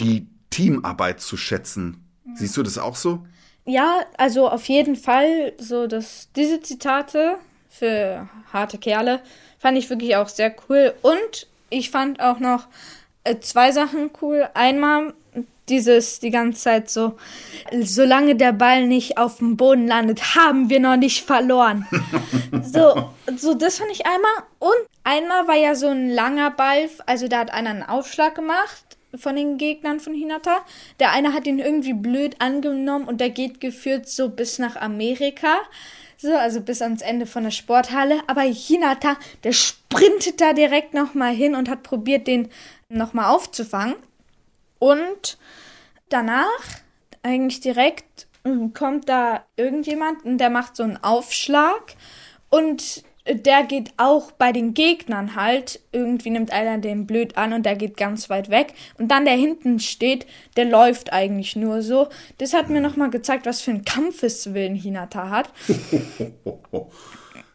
die 0.00 0.28
Teamarbeit 0.50 1.20
zu 1.20 1.36
schätzen. 1.36 2.08
Siehst 2.34 2.56
du 2.56 2.62
das 2.62 2.78
auch 2.78 2.96
so? 2.96 3.24
Ja, 3.66 4.04
also 4.16 4.48
auf 4.48 4.64
jeden 4.66 4.96
Fall 4.96 5.52
so, 5.58 5.86
dass 5.86 6.28
diese 6.34 6.60
Zitate 6.60 7.36
für 7.68 8.28
harte 8.52 8.78
Kerle 8.78 9.20
fand 9.58 9.76
ich 9.76 9.90
wirklich 9.90 10.16
auch 10.16 10.28
sehr 10.28 10.54
cool. 10.68 10.94
Und 11.02 11.48
ich 11.68 11.90
fand 11.90 12.20
auch 12.20 12.38
noch 12.38 12.68
äh, 13.24 13.38
zwei 13.40 13.72
Sachen 13.72 14.10
cool. 14.22 14.48
Einmal 14.54 15.14
dieses 15.68 16.20
die 16.20 16.30
ganze 16.30 16.60
Zeit 16.60 16.88
so, 16.88 17.16
solange 17.80 18.36
der 18.36 18.52
Ball 18.52 18.86
nicht 18.86 19.18
auf 19.18 19.38
dem 19.38 19.56
Boden 19.56 19.88
landet, 19.88 20.36
haben 20.36 20.70
wir 20.70 20.78
noch 20.78 20.96
nicht 20.96 21.24
verloren. 21.24 21.86
so, 22.62 23.10
so, 23.36 23.54
das 23.54 23.78
fand 23.78 23.90
ich 23.90 24.06
einmal. 24.06 24.44
Und 24.60 24.86
einmal 25.02 25.48
war 25.48 25.56
ja 25.56 25.74
so 25.74 25.88
ein 25.88 26.08
langer 26.08 26.52
Ball, 26.52 26.88
also 27.06 27.26
da 27.26 27.40
hat 27.40 27.52
einer 27.52 27.70
einen 27.70 27.82
Aufschlag 27.82 28.36
gemacht 28.36 28.85
von 29.18 29.36
den 29.36 29.58
Gegnern 29.58 30.00
von 30.00 30.14
Hinata. 30.14 30.64
Der 31.00 31.12
eine 31.12 31.32
hat 31.32 31.46
ihn 31.46 31.58
irgendwie 31.58 31.94
blöd 31.94 32.40
angenommen 32.40 33.08
und 33.08 33.20
der 33.20 33.30
geht 33.30 33.60
geführt 33.60 34.08
so 34.08 34.28
bis 34.28 34.58
nach 34.58 34.76
Amerika. 34.76 35.58
So, 36.18 36.34
also 36.34 36.60
bis 36.62 36.80
ans 36.80 37.02
Ende 37.02 37.26
von 37.26 37.44
der 37.44 37.50
Sporthalle. 37.50 38.20
Aber 38.26 38.40
Hinata, 38.40 39.16
der 39.44 39.52
sprintet 39.52 40.40
da 40.40 40.52
direkt 40.54 40.94
nochmal 40.94 41.34
hin 41.34 41.54
und 41.54 41.68
hat 41.68 41.82
probiert, 41.82 42.26
den 42.26 42.48
nochmal 42.88 43.34
aufzufangen. 43.34 43.96
Und 44.78 45.38
danach, 46.08 46.80
eigentlich 47.22 47.60
direkt, 47.60 48.26
kommt 48.74 49.08
da 49.08 49.44
irgendjemand 49.56 50.24
und 50.24 50.38
der 50.38 50.50
macht 50.50 50.76
so 50.76 50.84
einen 50.84 51.02
Aufschlag. 51.02 51.94
Und 52.48 53.02
der 53.28 53.64
geht 53.64 53.92
auch 53.96 54.32
bei 54.32 54.52
den 54.52 54.74
Gegnern 54.74 55.34
halt. 55.34 55.80
Irgendwie 55.92 56.30
nimmt 56.30 56.52
einer 56.52 56.78
den 56.78 57.06
blöd 57.06 57.36
an 57.36 57.52
und 57.52 57.66
der 57.66 57.76
geht 57.76 57.96
ganz 57.96 58.30
weit 58.30 58.50
weg. 58.50 58.74
Und 58.98 59.10
dann 59.10 59.24
der 59.24 59.34
hinten 59.34 59.80
steht, 59.80 60.26
der 60.56 60.66
läuft 60.66 61.12
eigentlich 61.12 61.56
nur 61.56 61.82
so. 61.82 62.08
Das 62.38 62.54
hat 62.54 62.70
mir 62.70 62.80
nochmal 62.80 63.10
gezeigt, 63.10 63.46
was 63.46 63.60
für 63.60 63.72
einen 63.72 63.84
Kampfeswillen 63.84 64.74
Hinata 64.74 65.30
hat. 65.30 65.50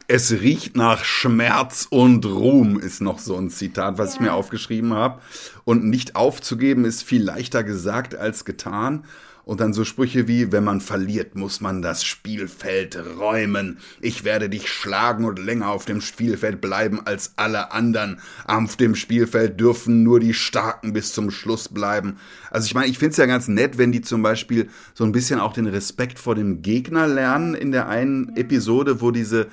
Es 0.08 0.30
riecht 0.30 0.76
nach 0.76 1.04
Schmerz 1.04 1.86
und 1.88 2.26
Ruhm, 2.26 2.78
ist 2.78 3.00
noch 3.00 3.18
so 3.18 3.34
ein 3.36 3.48
Zitat, 3.48 3.96
was 3.96 4.10
ja. 4.10 4.14
ich 4.14 4.20
mir 4.20 4.34
aufgeschrieben 4.34 4.92
habe. 4.92 5.22
Und 5.64 5.84
nicht 5.84 6.16
aufzugeben 6.16 6.84
ist 6.84 7.02
viel 7.02 7.22
leichter 7.22 7.64
gesagt 7.64 8.14
als 8.14 8.44
getan. 8.44 9.06
Und 9.44 9.60
dann 9.60 9.72
so 9.72 9.84
Sprüche 9.84 10.28
wie, 10.28 10.52
wenn 10.52 10.62
man 10.62 10.80
verliert, 10.80 11.34
muss 11.34 11.60
man 11.60 11.82
das 11.82 12.04
Spielfeld 12.04 12.96
räumen. 13.18 13.78
Ich 14.00 14.22
werde 14.22 14.48
dich 14.48 14.68
schlagen 14.68 15.24
und 15.24 15.38
länger 15.38 15.68
auf 15.68 15.84
dem 15.84 16.00
Spielfeld 16.00 16.60
bleiben 16.60 17.00
als 17.04 17.32
alle 17.36 17.72
anderen. 17.72 18.20
Auf 18.46 18.76
dem 18.76 18.94
Spielfeld 18.94 19.58
dürfen 19.58 20.04
nur 20.04 20.20
die 20.20 20.34
Starken 20.34 20.92
bis 20.92 21.12
zum 21.12 21.30
Schluss 21.30 21.68
bleiben. 21.68 22.18
Also 22.50 22.66
ich 22.66 22.74
meine, 22.74 22.86
ich 22.86 22.98
finde 22.98 23.12
es 23.12 23.16
ja 23.16 23.26
ganz 23.26 23.48
nett, 23.48 23.78
wenn 23.78 23.90
die 23.90 24.02
zum 24.02 24.22
Beispiel 24.22 24.68
so 24.94 25.04
ein 25.04 25.12
bisschen 25.12 25.40
auch 25.40 25.52
den 25.52 25.66
Respekt 25.66 26.20
vor 26.20 26.36
dem 26.36 26.62
Gegner 26.62 27.08
lernen 27.08 27.54
in 27.54 27.72
der 27.72 27.88
einen 27.88 28.36
Episode, 28.36 29.00
wo 29.00 29.10
diese 29.10 29.48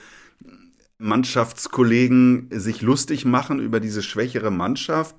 Mannschaftskollegen 0.99 2.49
sich 2.51 2.81
lustig 2.81 3.25
machen 3.25 3.59
über 3.59 3.79
diese 3.79 4.03
schwächere 4.03 4.51
Mannschaft. 4.51 5.15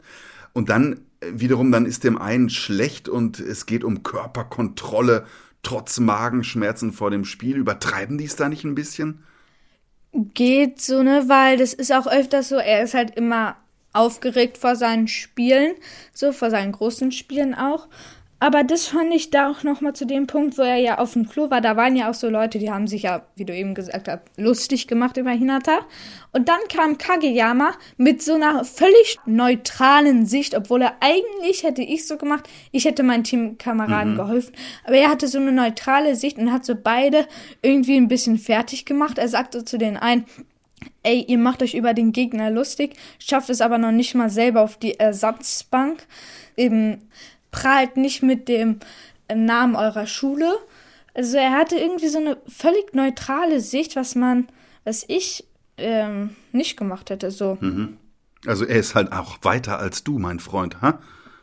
Und 0.52 0.68
dann 0.68 1.00
wiederum, 1.20 1.72
dann 1.72 1.86
ist 1.86 2.04
dem 2.04 2.18
einen 2.18 2.50
schlecht 2.50 3.08
und 3.08 3.40
es 3.40 3.66
geht 3.66 3.84
um 3.84 4.02
Körperkontrolle 4.02 5.26
trotz 5.62 6.00
Magenschmerzen 6.00 6.92
vor 6.92 7.10
dem 7.10 7.24
Spiel. 7.24 7.56
Übertreiben 7.56 8.18
die 8.18 8.24
es 8.24 8.36
da 8.36 8.48
nicht 8.48 8.64
ein 8.64 8.74
bisschen? 8.74 9.22
Geht 10.12 10.80
so, 10.80 11.02
ne, 11.02 11.24
weil 11.26 11.56
das 11.56 11.72
ist 11.72 11.92
auch 11.92 12.06
öfters 12.06 12.48
so, 12.48 12.56
er 12.56 12.82
ist 12.82 12.94
halt 12.94 13.16
immer 13.16 13.56
aufgeregt 13.92 14.58
vor 14.58 14.76
seinen 14.76 15.08
Spielen, 15.08 15.74
so 16.12 16.32
vor 16.32 16.50
seinen 16.50 16.72
großen 16.72 17.12
Spielen 17.12 17.54
auch. 17.54 17.88
Aber 18.42 18.64
das 18.64 18.86
fand 18.86 19.12
ich 19.12 19.28
da 19.28 19.50
auch 19.50 19.64
nochmal 19.64 19.92
zu 19.92 20.06
dem 20.06 20.26
Punkt, 20.26 20.56
wo 20.56 20.62
er 20.62 20.78
ja 20.78 20.96
auf 20.96 21.12
dem 21.12 21.28
Klo 21.28 21.50
war. 21.50 21.60
Da 21.60 21.76
waren 21.76 21.94
ja 21.94 22.08
auch 22.08 22.14
so 22.14 22.30
Leute, 22.30 22.58
die 22.58 22.70
haben 22.70 22.86
sich 22.86 23.02
ja, 23.02 23.26
wie 23.36 23.44
du 23.44 23.54
eben 23.54 23.74
gesagt 23.74 24.08
hast, 24.08 24.22
lustig 24.38 24.88
gemacht 24.88 25.18
über 25.18 25.30
Hinata. 25.30 25.80
Und 26.32 26.48
dann 26.48 26.60
kam 26.72 26.96
Kageyama 26.96 27.74
mit 27.98 28.22
so 28.22 28.34
einer 28.34 28.64
völlig 28.64 29.18
neutralen 29.26 30.24
Sicht, 30.24 30.56
obwohl 30.56 30.80
er 30.80 30.94
eigentlich 31.00 31.64
hätte 31.64 31.82
ich 31.82 32.06
so 32.06 32.16
gemacht, 32.16 32.48
ich 32.72 32.86
hätte 32.86 33.02
meinen 33.02 33.24
Teamkameraden 33.24 34.14
mhm. 34.14 34.16
geholfen. 34.16 34.54
Aber 34.84 34.96
er 34.96 35.10
hatte 35.10 35.28
so 35.28 35.38
eine 35.38 35.52
neutrale 35.52 36.16
Sicht 36.16 36.38
und 36.38 36.50
hat 36.50 36.64
so 36.64 36.74
beide 36.74 37.26
irgendwie 37.60 37.98
ein 37.98 38.08
bisschen 38.08 38.38
fertig 38.38 38.86
gemacht. 38.86 39.18
Er 39.18 39.28
sagte 39.28 39.66
zu 39.66 39.76
den 39.76 39.98
einen, 39.98 40.24
ey, 41.02 41.26
ihr 41.28 41.36
macht 41.36 41.62
euch 41.62 41.74
über 41.74 41.92
den 41.92 42.12
Gegner 42.12 42.50
lustig, 42.50 42.96
schafft 43.18 43.50
es 43.50 43.60
aber 43.60 43.76
noch 43.76 43.92
nicht 43.92 44.14
mal 44.14 44.30
selber 44.30 44.62
auf 44.62 44.78
die 44.78 44.98
Ersatzbank. 44.98 46.06
Eben 46.56 47.02
prahlt 47.50 47.96
nicht 47.96 48.22
mit 48.22 48.48
dem 48.48 48.80
äh, 49.28 49.34
Namen 49.34 49.76
eurer 49.76 50.06
Schule. 50.06 50.50
Also 51.14 51.36
er 51.36 51.52
hatte 51.52 51.76
irgendwie 51.76 52.08
so 52.08 52.18
eine 52.18 52.36
völlig 52.46 52.94
neutrale 52.94 53.60
Sicht, 53.60 53.96
was 53.96 54.14
man, 54.14 54.48
was 54.84 55.04
ich 55.08 55.44
ähm, 55.76 56.36
nicht 56.52 56.76
gemacht 56.76 57.10
hätte. 57.10 57.30
So. 57.30 57.58
Mhm. 57.60 57.96
Also 58.46 58.64
er 58.64 58.78
ist 58.78 58.94
halt 58.94 59.12
auch 59.12 59.38
weiter 59.42 59.78
als 59.78 60.04
du, 60.04 60.18
mein 60.18 60.40
Freund, 60.40 60.80
ha? 60.80 60.98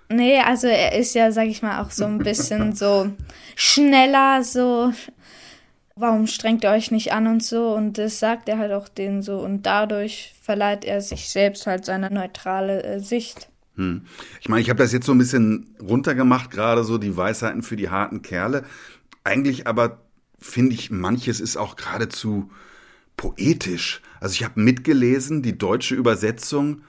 Nee, 0.09 0.39
also 0.39 0.67
er 0.67 0.97
ist 0.97 1.13
ja, 1.15 1.31
sag 1.31 1.47
ich 1.47 1.61
mal, 1.61 1.81
auch 1.81 1.91
so 1.91 2.05
ein 2.05 2.17
bisschen 2.19 2.73
so 2.75 3.11
schneller, 3.55 4.43
so 4.43 4.93
warum 5.95 6.27
strengt 6.27 6.63
ihr 6.63 6.69
euch 6.69 6.91
nicht 6.91 7.11
an 7.11 7.27
und 7.27 7.43
so 7.43 7.73
und 7.73 7.97
das 7.97 8.19
sagt 8.19 8.47
er 8.49 8.57
halt 8.57 8.71
auch 8.71 8.87
denen 8.87 9.21
so 9.21 9.39
und 9.39 9.63
dadurch 9.63 10.35
verleiht 10.41 10.85
er 10.85 11.01
sich 11.01 11.29
selbst 11.29 11.67
halt 11.67 11.85
seine 11.85 12.11
neutrale 12.11 12.83
äh, 12.83 12.99
Sicht. 12.99 13.49
Hm. 13.77 14.01
Ich 14.41 14.49
meine, 14.49 14.61
ich 14.61 14.69
habe 14.69 14.79
das 14.79 14.91
jetzt 14.91 15.05
so 15.05 15.13
ein 15.13 15.17
bisschen 15.17 15.75
runtergemacht, 15.81 16.51
gerade 16.51 16.83
so 16.83 16.97
die 16.97 17.15
Weisheiten 17.15 17.63
für 17.63 17.75
die 17.75 17.89
harten 17.89 18.21
Kerle. 18.21 18.65
Eigentlich 19.23 19.67
aber 19.67 20.01
finde 20.39 20.73
ich, 20.73 20.91
manches 20.91 21.39
ist 21.39 21.57
auch 21.57 21.75
geradezu 21.75 22.51
poetisch. 23.15 24.01
Also 24.19 24.33
ich 24.33 24.43
habe 24.43 24.59
mitgelesen, 24.59 25.41
die 25.41 25.57
deutsche 25.57 25.95
Übersetzung 25.95 26.81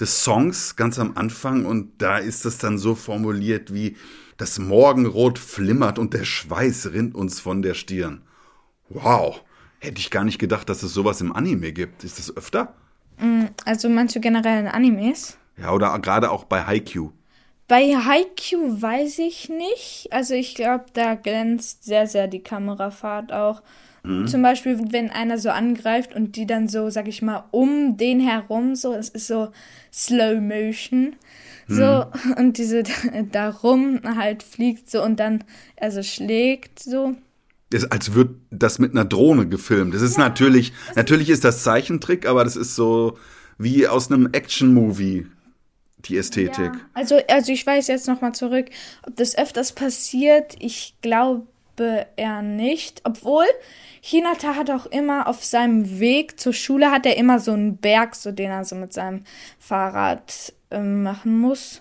des 0.00 0.24
Songs 0.24 0.76
ganz 0.76 0.98
am 0.98 1.16
Anfang 1.16 1.66
und 1.66 2.00
da 2.00 2.18
ist 2.18 2.46
es 2.46 2.58
dann 2.58 2.78
so 2.78 2.94
formuliert 2.94 3.72
wie 3.74 3.96
das 4.36 4.58
Morgenrot 4.58 5.38
flimmert 5.38 5.98
und 5.98 6.14
der 6.14 6.24
Schweiß 6.24 6.92
rinnt 6.92 7.14
uns 7.14 7.40
von 7.40 7.60
der 7.60 7.74
Stirn. 7.74 8.22
Wow, 8.88 9.42
hätte 9.78 10.00
ich 10.00 10.10
gar 10.10 10.24
nicht 10.24 10.38
gedacht, 10.38 10.68
dass 10.68 10.82
es 10.82 10.94
sowas 10.94 11.20
im 11.20 11.32
Anime 11.32 11.72
gibt. 11.72 12.04
Ist 12.04 12.18
das 12.18 12.34
öfter? 12.34 12.74
Mm, 13.18 13.46
also 13.64 13.88
meinst 13.88 14.16
du 14.16 14.20
generell 14.20 14.60
in 14.60 14.68
Animes? 14.68 15.36
Ja, 15.60 15.72
oder 15.72 15.98
gerade 15.98 16.30
auch 16.30 16.44
bei 16.44 16.64
Haikyuu. 16.64 17.10
Bei 17.68 17.94
Haikyuu 17.94 18.82
weiß 18.82 19.20
ich 19.20 19.48
nicht. 19.48 20.08
Also 20.10 20.34
ich 20.34 20.54
glaube, 20.54 20.86
da 20.92 21.14
glänzt 21.14 21.84
sehr, 21.84 22.06
sehr 22.06 22.26
die 22.26 22.42
Kamerafahrt 22.42 23.32
auch. 23.32 23.62
Mhm. 24.02 24.26
Zum 24.26 24.42
Beispiel, 24.42 24.80
wenn 24.90 25.10
einer 25.10 25.38
so 25.38 25.50
angreift 25.50 26.14
und 26.14 26.36
die 26.36 26.46
dann 26.46 26.68
so, 26.68 26.90
sag 26.90 27.06
ich 27.06 27.22
mal, 27.22 27.44
um 27.50 27.96
den 27.96 28.20
herum, 28.20 28.74
so, 28.74 28.94
es 28.94 29.10
ist 29.10 29.26
so 29.26 29.50
Slow 29.92 30.40
Motion. 30.40 31.16
So, 31.68 32.06
mhm. 32.24 32.32
und 32.38 32.58
diese 32.58 32.82
darum 33.30 34.00
halt 34.16 34.42
fliegt 34.42 34.90
so 34.90 35.04
und 35.04 35.20
dann, 35.20 35.44
also 35.78 36.02
schlägt 36.02 36.80
so. 36.80 37.14
ist, 37.72 37.92
als 37.92 38.14
wird 38.14 38.30
das 38.50 38.78
mit 38.78 38.92
einer 38.92 39.04
Drohne 39.04 39.46
gefilmt. 39.46 39.94
Das 39.94 40.02
ist 40.02 40.16
ja, 40.16 40.24
natürlich, 40.24 40.72
das 40.88 40.96
natürlich 40.96 41.30
ist 41.30 41.44
das 41.44 41.62
Zeichentrick, 41.62 42.26
aber 42.26 42.42
das 42.42 42.56
ist 42.56 42.74
so 42.74 43.16
wie 43.58 43.86
aus 43.86 44.10
einem 44.10 44.30
Action-Movie 44.32 45.26
die 46.08 46.16
Ästhetik. 46.16 46.72
Ja, 46.74 46.80
also, 46.94 47.18
also 47.28 47.52
ich 47.52 47.66
weiß 47.66 47.88
jetzt 47.88 48.08
nochmal 48.08 48.32
zurück, 48.34 48.66
ob 49.06 49.16
das 49.16 49.36
öfters 49.36 49.72
passiert. 49.72 50.56
Ich 50.58 50.94
glaube 51.02 51.46
eher 52.16 52.42
nicht. 52.42 53.00
Obwohl, 53.04 53.46
Hinata 54.00 54.54
hat 54.54 54.70
auch 54.70 54.86
immer 54.86 55.26
auf 55.28 55.44
seinem 55.44 55.98
Weg 55.98 56.38
zur 56.38 56.52
Schule 56.52 56.90
hat 56.90 57.06
er 57.06 57.16
immer 57.16 57.38
so 57.38 57.52
einen 57.52 57.76
Berg, 57.76 58.14
so 58.14 58.32
den 58.32 58.50
er 58.50 58.64
so 58.64 58.76
mit 58.76 58.92
seinem 58.92 59.24
Fahrrad 59.58 60.52
äh, 60.70 60.80
machen 60.80 61.38
muss 61.38 61.80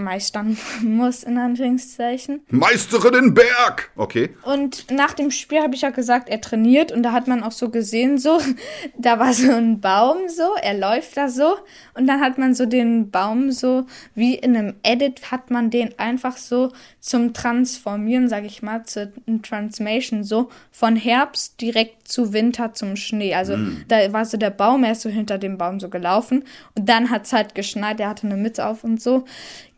meistern 0.00 0.56
muss, 0.82 1.22
in 1.22 1.38
Anführungszeichen. 1.38 2.42
Meistere 2.48 3.10
den 3.10 3.34
Berg! 3.34 3.90
Okay. 3.96 4.30
Und 4.42 4.90
nach 4.90 5.14
dem 5.14 5.30
Spiel 5.30 5.60
habe 5.60 5.74
ich 5.74 5.82
ja 5.82 5.90
gesagt, 5.90 6.28
er 6.28 6.40
trainiert 6.40 6.92
und 6.92 7.02
da 7.02 7.12
hat 7.12 7.28
man 7.28 7.42
auch 7.42 7.52
so 7.52 7.70
gesehen, 7.70 8.18
so, 8.18 8.40
da 8.98 9.18
war 9.18 9.32
so 9.32 9.50
ein 9.50 9.80
Baum 9.80 10.28
so, 10.28 10.54
er 10.62 10.74
läuft 10.74 11.16
da 11.16 11.28
so 11.28 11.56
und 11.94 12.06
dann 12.06 12.20
hat 12.20 12.38
man 12.38 12.54
so 12.54 12.66
den 12.66 13.10
Baum 13.10 13.50
so, 13.50 13.86
wie 14.14 14.34
in 14.34 14.56
einem 14.56 14.74
Edit 14.82 15.30
hat 15.30 15.50
man 15.50 15.70
den 15.70 15.98
einfach 15.98 16.36
so 16.36 16.72
zum 17.00 17.32
Transformieren, 17.32 18.28
sage 18.28 18.46
ich 18.46 18.62
mal, 18.62 18.84
zur 18.84 19.12
Transformation 19.42 20.24
so, 20.24 20.50
von 20.70 20.96
Herbst 20.96 21.60
direkt 21.60 21.99
zu 22.10 22.32
Winter 22.32 22.72
zum 22.74 22.96
Schnee. 22.96 23.34
Also 23.34 23.56
mm. 23.56 23.84
da 23.88 24.12
war 24.12 24.24
so 24.24 24.36
der 24.36 24.50
Baum, 24.50 24.84
er 24.84 24.92
ist 24.92 25.02
so 25.02 25.08
hinter 25.08 25.38
dem 25.38 25.58
Baum 25.58 25.80
so 25.80 25.88
gelaufen 25.88 26.44
und 26.76 26.88
dann 26.88 27.10
hat 27.10 27.26
es 27.26 27.32
halt 27.32 27.54
geschneit, 27.54 28.00
er 28.00 28.08
hatte 28.08 28.26
eine 28.26 28.36
Mütze 28.36 28.66
auf 28.66 28.84
und 28.84 29.00
so. 29.00 29.24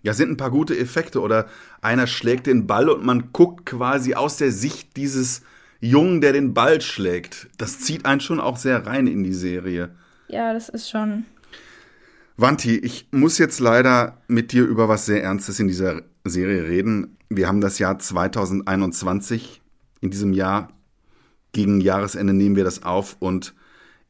Ja, 0.03 0.15
sind 0.15 0.31
ein 0.31 0.37
paar 0.37 0.51
gute 0.51 0.77
Effekte. 0.77 1.21
Oder 1.21 1.47
einer 1.81 2.07
schlägt 2.07 2.47
den 2.47 2.67
Ball 2.67 2.89
und 2.89 3.05
man 3.05 3.33
guckt 3.33 3.67
quasi 3.67 4.15
aus 4.15 4.37
der 4.37 4.51
Sicht 4.51 4.97
dieses 4.97 5.43
Jungen, 5.81 6.21
der 6.21 6.33
den 6.33 6.55
Ball 6.55 6.81
schlägt. 6.81 7.49
Das 7.59 7.81
zieht 7.81 8.05
einen 8.07 8.21
schon 8.21 8.41
auch 8.41 8.57
sehr 8.57 8.87
rein 8.87 9.07
in 9.07 9.25
die 9.25 9.35
Serie. 9.35 9.91
Ja, 10.29 10.53
das 10.53 10.69
ist 10.69 10.91
schon. 10.91 11.25
Wanti, 12.37 12.79
ich 12.79 13.09
muss 13.13 13.39
jetzt 13.39 13.61
leider 13.61 14.19
mit 14.27 14.53
dir 14.53 14.65
über 14.65 14.89
was 14.89 15.07
sehr 15.07 15.23
Ernstes 15.23 15.61
in 15.61 15.69
dieser 15.69 16.03
Serie 16.25 16.65
reden. 16.65 17.17
Wir 17.29 17.47
haben 17.47 17.61
das 17.61 17.79
Jahr 17.79 17.99
2021. 17.99 19.61
In 20.01 20.11
diesem 20.11 20.33
Jahr, 20.33 20.69
gegen 21.53 21.81
Jahresende 21.81 22.33
nehmen 22.33 22.57
wir 22.57 22.65
das 22.65 22.83
auf 22.83 23.17
und 23.21 23.55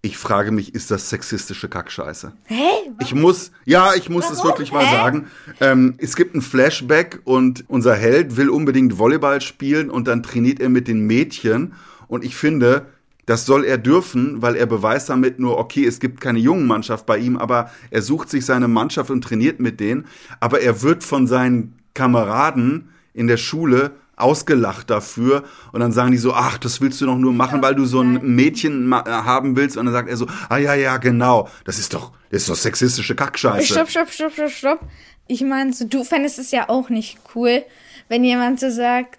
ich 0.05 0.19
frage 0.19 0.51
mich, 0.51 0.75
ist 0.75 0.91
das 0.91 1.11
sexistische 1.11 1.69
Kackscheiße? 1.69 2.33
Hä? 2.47 2.65
Ich 3.01 3.15
muss, 3.15 3.53
ja, 3.65 3.95
ich 3.95 4.09
muss 4.09 4.25
Warum? 4.25 4.37
es 4.37 4.45
wirklich 4.45 4.73
mal 4.73 4.85
Hä? 4.85 4.97
sagen. 4.97 5.27
Ähm, 5.61 5.95
es 5.99 6.17
gibt 6.17 6.35
ein 6.35 6.43
Flashback 6.43 7.21
und 7.25 7.65
unser 7.69 7.95
Held 7.95 8.37
will 8.37 8.49
unbedingt 8.51 8.99
Volleyball 8.99 9.41
spielen 9.41 9.91
und 9.91 10.09
dann 10.09 10.25
trainiert 10.25 10.59
er 10.59 10.71
mit 10.71 10.89
den 10.89 11.07
Mädchen. 11.07 11.75
Und 12.09 12.25
ich 12.25 12.35
finde, 12.37 12.87
Das 13.25 13.47
soll 13.47 13.65
er 13.65 13.79
dürfen, 13.79 14.43
weil 14.43 14.57
er 14.57 14.67
beweist 14.67 15.09
damit 15.09 15.39
nur, 15.39 15.57
okay, 15.57 15.87
es 15.87 16.01
gibt 16.01 16.21
keine 16.21 16.41
jungen 16.41 16.67
Mannschaft 16.67 17.07
bei 17.07 17.19
ihm, 17.19 17.37
aber 17.37 17.71
er 17.91 18.03
sucht 18.03 18.29
sich 18.29 18.45
seine 18.45 18.67
Mannschaft 18.67 19.11
und 19.13 19.23
trainiert 19.23 19.61
mit 19.61 19.79
denen. 19.79 20.07
Aber 20.41 20.61
er 20.61 20.83
wird 20.83 21.05
von 21.05 21.29
seinen 21.29 21.77
Kameraden 21.95 22.89
in 23.15 23.29
der 23.29 23.37
Schule 23.37 23.93
ausgelacht 24.17 24.91
dafür 24.91 25.45
und 25.73 25.81
dann 25.81 25.93
sagen 25.93 26.13
die 26.13 26.19
so, 26.19 26.35
ach, 26.35 26.59
das 26.59 26.81
willst 26.81 27.01
du 27.01 27.07
doch 27.07 27.17
nur 27.17 27.33
machen, 27.33 27.63
weil 27.63 27.75
du 27.75 27.85
so 27.85 28.01
ein 28.01 28.21
Mädchen 28.35 28.95
haben 28.95 29.57
willst 29.57 29.77
und 29.77 29.87
dann 29.87 29.95
sagt 29.95 30.09
er 30.09 30.17
so, 30.17 30.27
ah 30.49 30.59
ja, 30.59 30.75
ja, 30.75 30.99
genau, 30.99 31.49
das 31.65 31.79
ist 31.79 31.95
doch, 31.95 32.13
das 32.31 32.43
ist 32.43 32.51
doch 32.51 32.57
sexistische 32.57 33.15
Kackscheiße. 33.15 33.73
Stopp, 33.73 33.91
stopp, 33.91 34.11
stopp, 34.11 34.33
stopp, 34.33 34.51
stopp. 34.51 34.81
Ich 35.29 35.43
meine, 35.43 35.73
so, 35.73 35.87
du 35.87 36.05
fändest 36.05 36.39
es 36.39 36.51
ja 36.51 36.69
auch 36.69 36.89
nicht 36.89 37.19
cool, 37.35 37.65
wenn 38.09 38.25
jemand 38.25 38.61
so 38.61 38.71
sagt, 38.71 39.19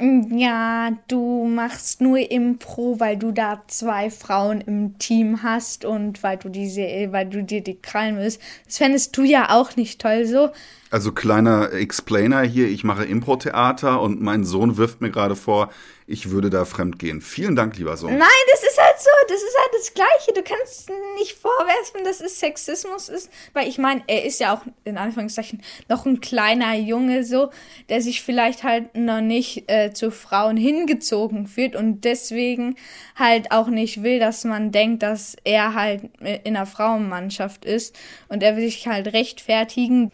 ja, 0.00 0.90
du 1.08 1.44
machst 1.44 2.00
nur 2.00 2.18
Impro, 2.30 3.00
weil 3.00 3.16
du 3.16 3.32
da 3.32 3.62
zwei 3.66 4.10
Frauen 4.10 4.60
im 4.60 4.96
Team 4.98 5.42
hast 5.42 5.84
und 5.84 6.22
weil 6.22 6.36
du 6.36 6.48
diese, 6.48 6.82
weil 7.10 7.28
du 7.28 7.42
dir 7.42 7.62
die 7.62 7.80
krallen 7.80 8.16
willst. 8.16 8.40
Das 8.64 8.78
fändest 8.78 9.16
du 9.16 9.24
ja 9.24 9.50
auch 9.50 9.74
nicht 9.74 10.00
toll 10.00 10.24
so. 10.24 10.50
Also 10.90 11.12
kleiner 11.12 11.72
Explainer 11.72 12.42
hier, 12.42 12.68
ich 12.68 12.82
mache 12.82 13.04
Impro-Theater 13.04 14.00
und 14.00 14.22
mein 14.22 14.44
Sohn 14.44 14.78
wirft 14.78 15.00
mir 15.00 15.10
gerade 15.10 15.36
vor, 15.36 15.70
ich 16.06 16.30
würde 16.30 16.48
da 16.48 16.64
fremd 16.64 16.98
gehen. 16.98 17.20
Vielen 17.20 17.54
Dank, 17.54 17.76
lieber 17.76 17.94
Sohn. 17.98 18.16
Nein, 18.16 18.28
das 18.50 18.62
ist 18.62 18.78
halt 18.78 18.98
so, 18.98 19.10
das 19.28 19.42
ist 19.42 19.56
halt 19.58 19.70
das 19.78 19.92
Gleiche. 19.92 20.32
Du 20.34 20.42
kannst 20.42 20.90
nicht 21.18 21.32
vorwerfen, 21.32 22.04
dass 22.04 22.22
es 22.22 22.40
Sexismus 22.40 23.10
ist, 23.10 23.30
weil 23.52 23.68
ich 23.68 23.76
meine, 23.76 24.02
er 24.06 24.24
ist 24.24 24.40
ja 24.40 24.54
auch 24.54 24.62
in 24.84 24.96
Anführungszeichen 24.96 25.62
noch 25.90 26.06
ein 26.06 26.22
kleiner 26.22 26.74
Junge 26.74 27.24
so, 27.24 27.50
der 27.90 28.00
sich 28.00 28.22
vielleicht 28.22 28.64
halt 28.64 28.96
noch 28.96 29.20
nicht 29.20 29.70
äh, 29.70 29.92
zu 29.92 30.10
Frauen 30.10 30.56
hingezogen 30.56 31.46
fühlt 31.46 31.76
und 31.76 32.04
deswegen 32.04 32.76
halt 33.14 33.52
auch 33.52 33.68
nicht 33.68 34.02
will, 34.02 34.18
dass 34.18 34.44
man 34.44 34.72
denkt, 34.72 35.02
dass 35.02 35.36
er 35.44 35.74
halt 35.74 36.04
in 36.20 36.56
einer 36.56 36.64
Frauenmannschaft 36.64 37.66
ist 37.66 37.94
und 38.28 38.42
er 38.42 38.56
will 38.56 38.64
sich 38.64 38.88
halt 38.88 39.12
rechtfertigen 39.12 40.10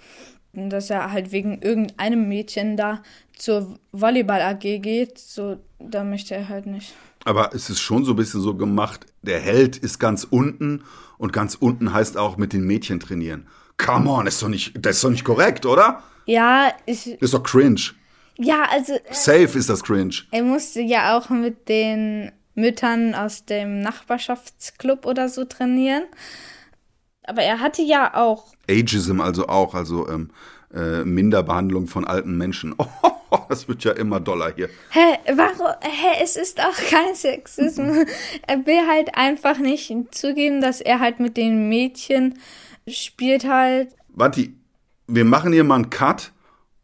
dass 0.55 0.91
er 0.91 1.13
halt 1.13 1.33
wegen 1.33 1.61
irgendeinem 1.63 2.29
Mädchen 2.29 2.77
da 2.77 3.03
zur 3.37 3.79
Volleyball 3.93 4.41
AG 4.41 4.61
geht, 4.81 5.19
so 5.19 5.59
da 5.79 6.05
möchte 6.05 6.35
er 6.35 6.49
halt 6.49 6.67
nicht. 6.67 6.95
Aber 7.25 7.55
es 7.55 7.71
ist 7.71 7.81
schon 7.81 8.05
so 8.05 8.13
ein 8.13 8.17
bisschen 8.17 8.41
so 8.41 8.55
gemacht, 8.55 9.07
der 9.23 9.41
Held 9.41 9.77
ist 9.77 9.99
ganz 9.99 10.25
unten 10.25 10.85
und 11.19 11.33
ganz 11.33 11.55
unten 11.55 11.93
heißt 11.93 12.17
auch 12.17 12.37
mit 12.37 12.53
den 12.53 12.65
Mädchen 12.65 13.01
trainieren. 13.01 13.47
Come 13.77 14.11
on, 14.11 14.27
ist 14.27 14.43
doch 14.43 14.49
nicht, 14.49 14.73
das 14.85 14.97
ist 14.97 15.05
doch 15.05 15.11
nicht 15.11 15.25
korrekt, 15.25 15.67
oder? 15.67 16.03
Ja, 16.27 16.73
ich. 16.87 17.05
Das 17.05 17.21
ist 17.21 17.35
doch 17.35 17.43
cringe. 17.43 17.81
Ja, 18.39 18.65
also. 18.71 18.95
Safe 19.11 19.59
ist 19.59 19.69
das 19.69 19.83
cringe. 19.83 20.15
Er 20.31 20.43
musste 20.43 20.81
ja 20.81 21.17
auch 21.17 21.29
mit 21.31 21.69
den 21.69 22.33
Müttern 22.55 23.15
aus 23.15 23.45
dem 23.45 23.81
Nachbarschaftsclub 23.81 25.07
oder 25.07 25.29
so 25.29 25.45
trainieren. 25.45 26.05
Aber 27.27 27.43
er 27.43 27.61
hatte 27.61 27.83
ja 27.83 28.15
auch. 28.15 28.53
Ageism 28.69 29.21
also 29.21 29.47
auch, 29.47 29.75
also 29.75 30.09
ähm, 30.09 30.31
äh, 30.75 31.05
Minderbehandlung 31.05 31.87
von 31.87 32.05
alten 32.05 32.37
Menschen. 32.37 32.75
Oh, 33.35 33.47
das 33.49 33.67
wird 33.67 33.83
ja 33.83 33.91
immer 33.91 34.21
doller 34.21 34.53
hier. 34.55 34.69
Hä, 34.91 35.19
warum? 35.35 35.75
Hä, 35.81 36.23
es 36.23 36.37
ist 36.37 36.61
auch 36.61 36.77
kein 36.89 37.17
Sexismus. 37.17 38.07
er 38.47 38.65
will 38.65 38.87
halt 38.87 39.17
einfach 39.17 39.59
nicht 39.59 39.93
zugeben, 40.13 40.61
dass 40.61 40.81
er 40.81 41.01
halt 41.01 41.19
mit 41.19 41.37
den 41.37 41.69
Mädchen 41.69 42.39
spielt 42.87 43.45
halt. 43.45 43.89
Warte, 44.11 44.51
wir 45.09 45.25
machen 45.25 45.53
hier 45.53 45.65
mal 45.65 45.75
einen 45.75 45.91
Cut 45.91 46.31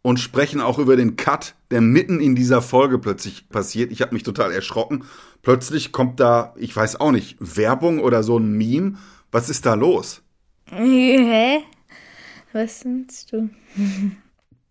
und 0.02 0.18
sprechen 0.18 0.61
auch 0.61 0.80
über 0.80 0.97
den 0.97 1.14
Cut, 1.14 1.54
der 1.70 1.80
mitten 1.80 2.18
in 2.18 2.35
dieser 2.35 2.62
Folge 2.62 2.99
plötzlich 2.99 3.49
passiert. 3.49 3.92
Ich 3.92 4.02
habe 4.02 4.14
mich 4.14 4.25
total 4.25 4.50
erschrocken. 4.50 5.04
Plötzlich 5.42 5.92
kommt 5.92 6.18
da, 6.18 6.54
ich 6.56 6.75
weiß 6.75 7.00
auch 7.00 7.12
nicht, 7.12 7.37
Werbung 7.38 8.00
oder 8.00 8.25
so 8.25 8.38
ein 8.38 8.52
Meme. 8.52 8.99
Was 9.30 9.49
ist 9.49 9.66
da 9.66 9.75
los? 9.75 10.23
Hä? 10.67 11.62
Was 12.52 12.85
nennst 12.85 13.33
du? 13.33 13.49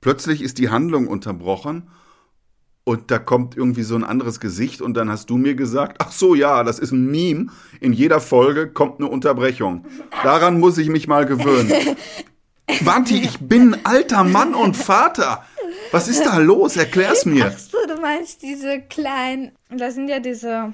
Plötzlich 0.01 0.41
ist 0.41 0.57
die 0.57 0.69
Handlung 0.69 1.07
unterbrochen 1.07 1.89
und 2.83 3.11
da 3.11 3.19
kommt 3.19 3.55
irgendwie 3.55 3.83
so 3.83 3.95
ein 3.95 4.03
anderes 4.03 4.39
Gesicht 4.39 4.81
und 4.81 4.95
dann 4.95 5.09
hast 5.09 5.29
du 5.29 5.37
mir 5.37 5.55
gesagt, 5.55 5.97
ach 5.99 6.11
so, 6.11 6.35
ja, 6.35 6.63
das 6.63 6.79
ist 6.79 6.91
ein 6.91 7.05
Meme. 7.05 7.47
In 7.79 7.93
jeder 7.93 8.19
Folge 8.19 8.67
kommt 8.71 8.99
eine 8.99 9.09
Unterbrechung. 9.09 9.85
Daran 10.23 10.59
muss 10.59 10.77
ich 10.77 10.89
mich 10.89 11.07
mal 11.07 11.25
gewöhnen. 11.25 11.71
Wanti, 12.81 13.21
ich 13.21 13.39
bin 13.39 13.73
ein 13.73 13.85
alter 13.85 14.23
Mann 14.23 14.55
und 14.55 14.75
Vater. 14.75 15.45
Was 15.91 16.07
ist 16.07 16.25
da 16.25 16.37
los? 16.37 16.77
Erklär's 16.77 17.25
mir. 17.25 17.51
Ach 17.53 17.59
so, 17.59 17.77
du 17.87 18.01
meinst 18.01 18.41
diese 18.41 18.81
kleinen, 18.81 19.51
das 19.69 19.95
sind 19.95 20.07
ja 20.07 20.19
diese 20.19 20.73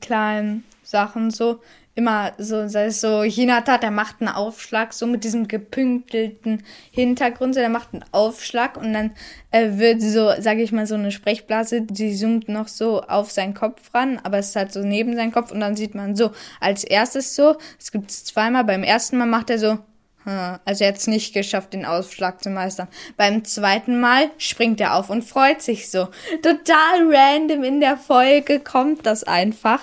kleinen 0.00 0.64
Sachen 0.82 1.30
so, 1.30 1.60
immer 1.94 2.32
so, 2.38 2.68
sei 2.68 2.86
es 2.86 3.00
so, 3.00 3.22
Hinata, 3.22 3.76
der 3.76 3.90
macht 3.90 4.16
einen 4.20 4.28
Aufschlag, 4.28 4.94
so 4.94 5.06
mit 5.06 5.24
diesem 5.24 5.46
gepünktelten 5.46 6.62
Hintergrund, 6.90 7.54
so, 7.54 7.60
der 7.60 7.68
macht 7.68 7.92
einen 7.92 8.04
Aufschlag 8.12 8.78
und 8.78 8.92
dann 8.94 9.10
äh, 9.50 9.78
wird 9.78 10.00
so, 10.00 10.32
sage 10.38 10.62
ich 10.62 10.72
mal, 10.72 10.86
so 10.86 10.94
eine 10.94 11.10
Sprechblase, 11.10 11.82
die 11.82 12.14
zoomt 12.16 12.48
noch 12.48 12.68
so 12.68 13.02
auf 13.02 13.30
seinen 13.30 13.52
Kopf 13.52 13.92
ran, 13.92 14.18
aber 14.22 14.38
es 14.38 14.50
ist 14.50 14.56
halt 14.56 14.72
so 14.72 14.80
neben 14.80 15.14
seinen 15.16 15.32
Kopf 15.32 15.52
und 15.52 15.60
dann 15.60 15.76
sieht 15.76 15.94
man 15.94 16.16
so, 16.16 16.30
als 16.60 16.82
erstes 16.84 17.36
so, 17.36 17.56
es 17.78 17.92
gibt 17.92 18.10
es 18.10 18.24
zweimal, 18.24 18.64
beim 18.64 18.82
ersten 18.82 19.18
Mal 19.18 19.26
macht 19.26 19.50
er 19.50 19.58
so, 19.58 19.78
hm, 20.24 20.58
also 20.64 20.84
er 20.84 20.88
hat 20.88 20.96
es 20.96 21.08
nicht 21.08 21.34
geschafft, 21.34 21.74
den 21.74 21.84
Aufschlag 21.84 22.42
zu 22.42 22.48
meistern. 22.48 22.88
Beim 23.16 23.44
zweiten 23.44 24.00
Mal 24.00 24.30
springt 24.38 24.80
er 24.80 24.94
auf 24.94 25.10
und 25.10 25.24
freut 25.24 25.60
sich 25.60 25.90
so. 25.90 26.08
Total 26.42 27.12
random 27.12 27.64
in 27.64 27.80
der 27.80 27.96
Folge 27.96 28.60
kommt 28.60 29.04
das 29.04 29.24
einfach 29.24 29.80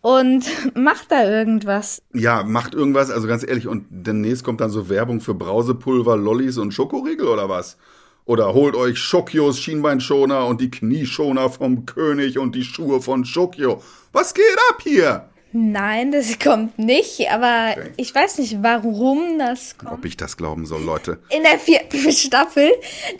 und 0.00 0.44
macht 0.74 1.10
da 1.10 1.24
irgendwas. 1.24 2.02
Ja, 2.12 2.42
macht 2.42 2.74
irgendwas, 2.74 3.10
also 3.10 3.26
ganz 3.26 3.46
ehrlich, 3.46 3.66
und 3.66 3.86
demnächst 3.90 4.44
kommt 4.44 4.60
dann 4.60 4.70
so 4.70 4.88
Werbung 4.88 5.20
für 5.20 5.34
Brausepulver, 5.34 6.16
Lollis 6.16 6.58
und 6.58 6.72
Schokoriegel 6.72 7.28
oder 7.28 7.48
was? 7.48 7.76
Oder 8.24 8.54
holt 8.54 8.76
euch 8.76 8.98
Schokios 8.98 9.58
Schienbeinschoner 9.58 10.46
und 10.46 10.60
die 10.60 10.70
Knieschoner 10.70 11.50
vom 11.50 11.86
König 11.86 12.38
und 12.38 12.54
die 12.54 12.64
Schuhe 12.64 13.00
von 13.00 13.24
Schokio. 13.24 13.82
Was 14.12 14.34
geht 14.34 14.44
ab 14.70 14.80
hier? 14.82 15.30
Nein, 15.52 16.12
das 16.12 16.38
kommt 16.38 16.78
nicht, 16.78 17.28
aber 17.28 17.72
okay. 17.72 17.90
ich 17.96 18.14
weiß 18.14 18.38
nicht, 18.38 18.62
warum 18.62 19.38
das 19.38 19.76
kommt. 19.76 19.92
Ob 19.92 20.04
ich 20.04 20.16
das 20.16 20.36
glauben 20.36 20.64
soll, 20.64 20.82
Leute. 20.84 21.18
In 21.30 21.42
der 21.42 21.58
vierten 21.58 22.12
Staffel, 22.12 22.70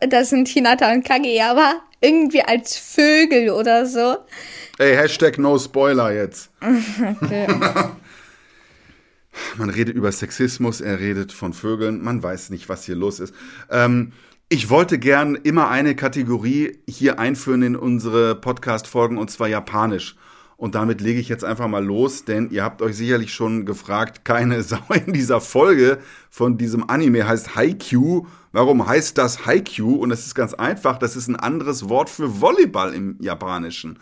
das 0.08 0.30
sind 0.30 0.46
Hinata 0.46 0.92
und 0.92 1.04
Kageyawa, 1.04 1.80
irgendwie 2.00 2.42
als 2.42 2.76
Vögel 2.76 3.50
oder 3.50 3.86
so. 3.86 4.16
Ey, 4.78 4.94
Hashtag 4.96 5.38
No 5.38 5.58
Spoiler 5.58 6.12
jetzt. 6.12 6.50
Okay. 7.22 7.46
Man 9.56 9.70
redet 9.70 9.94
über 9.94 10.10
Sexismus, 10.10 10.80
er 10.80 10.98
redet 10.98 11.32
von 11.32 11.52
Vögeln, 11.52 12.02
man 12.02 12.22
weiß 12.22 12.50
nicht, 12.50 12.68
was 12.68 12.84
hier 12.84 12.96
los 12.96 13.20
ist. 13.20 13.32
Ähm, 13.70 14.12
ich 14.48 14.70
wollte 14.70 14.98
gern 14.98 15.36
immer 15.36 15.68
eine 15.68 15.94
Kategorie 15.94 16.78
hier 16.88 17.20
einführen 17.20 17.62
in 17.62 17.76
unsere 17.76 18.34
Podcast-Folgen 18.34 19.18
und 19.18 19.30
zwar 19.30 19.48
Japanisch. 19.48 20.16
Und 20.56 20.74
damit 20.74 21.00
lege 21.00 21.20
ich 21.20 21.28
jetzt 21.28 21.44
einfach 21.44 21.68
mal 21.68 21.84
los, 21.84 22.24
denn 22.24 22.50
ihr 22.50 22.64
habt 22.64 22.82
euch 22.82 22.96
sicherlich 22.96 23.32
schon 23.32 23.64
gefragt, 23.64 24.24
keine 24.24 24.62
Sau 24.64 24.82
in 25.06 25.12
dieser 25.12 25.40
Folge 25.40 25.98
von 26.28 26.58
diesem 26.58 26.90
Anime 26.90 27.26
heißt 27.26 27.54
Haikyuu. 27.54 28.26
Warum 28.52 28.86
heißt 28.86 29.16
das 29.16 29.46
Haikyuu? 29.46 29.94
Und 29.94 30.10
es 30.10 30.26
ist 30.26 30.34
ganz 30.34 30.54
einfach, 30.54 30.98
das 30.98 31.16
ist 31.16 31.28
ein 31.28 31.36
anderes 31.36 31.88
Wort 31.88 32.10
für 32.10 32.40
Volleyball 32.40 32.94
im 32.94 33.16
Japanischen. 33.20 33.98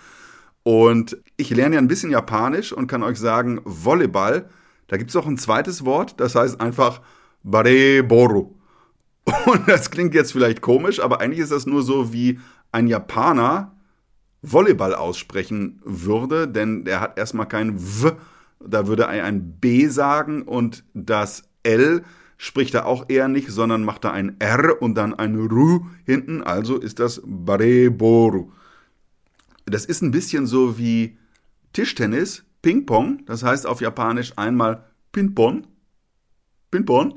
Und 0.62 1.16
ich 1.36 1.50
lerne 1.50 1.76
ja 1.76 1.80
ein 1.80 1.88
bisschen 1.88 2.10
Japanisch 2.10 2.72
und 2.72 2.86
kann 2.86 3.02
euch 3.02 3.18
sagen, 3.18 3.60
Volleyball, 3.64 4.48
da 4.88 4.96
gibt 4.96 5.10
es 5.10 5.16
auch 5.16 5.26
ein 5.26 5.38
zweites 5.38 5.84
Wort, 5.84 6.18
das 6.20 6.34
heißt 6.34 6.60
einfach 6.60 7.00
Bareboru. 7.42 8.54
Und 9.46 9.68
das 9.68 9.90
klingt 9.90 10.14
jetzt 10.14 10.32
vielleicht 10.32 10.62
komisch, 10.62 11.00
aber 11.00 11.20
eigentlich 11.20 11.40
ist 11.40 11.52
das 11.52 11.66
nur 11.66 11.82
so, 11.82 12.12
wie 12.12 12.38
ein 12.72 12.86
Japaner 12.86 13.76
Volleyball 14.42 14.94
aussprechen 14.94 15.80
würde, 15.84 16.48
denn 16.48 16.84
der 16.84 17.00
hat 17.00 17.18
erstmal 17.18 17.46
kein 17.46 17.78
W, 17.78 18.12
da 18.60 18.86
würde 18.86 19.04
er 19.04 19.24
ein 19.24 19.58
B 19.58 19.88
sagen 19.88 20.42
und 20.42 20.84
das 20.94 21.42
L 21.62 22.02
spricht 22.38 22.74
er 22.74 22.86
auch 22.86 23.04
eher 23.08 23.28
nicht, 23.28 23.50
sondern 23.50 23.84
macht 23.84 24.04
da 24.04 24.12
ein 24.12 24.36
R 24.38 24.80
und 24.80 24.94
dann 24.94 25.12
ein 25.12 25.36
Ru 25.36 25.86
hinten, 26.06 26.42
also 26.42 26.78
ist 26.78 26.98
das 26.98 27.20
Bareboru 27.26 28.50
das 29.70 29.84
ist 29.84 30.02
ein 30.02 30.10
bisschen 30.10 30.46
so 30.46 30.78
wie 30.78 31.16
Tischtennis, 31.72 32.44
Ping-Pong, 32.62 33.24
das 33.26 33.42
heißt 33.42 33.66
auf 33.66 33.80
Japanisch 33.80 34.32
einmal 34.36 34.84
Pinpon, 35.12 35.66
Pinpon 36.70 37.14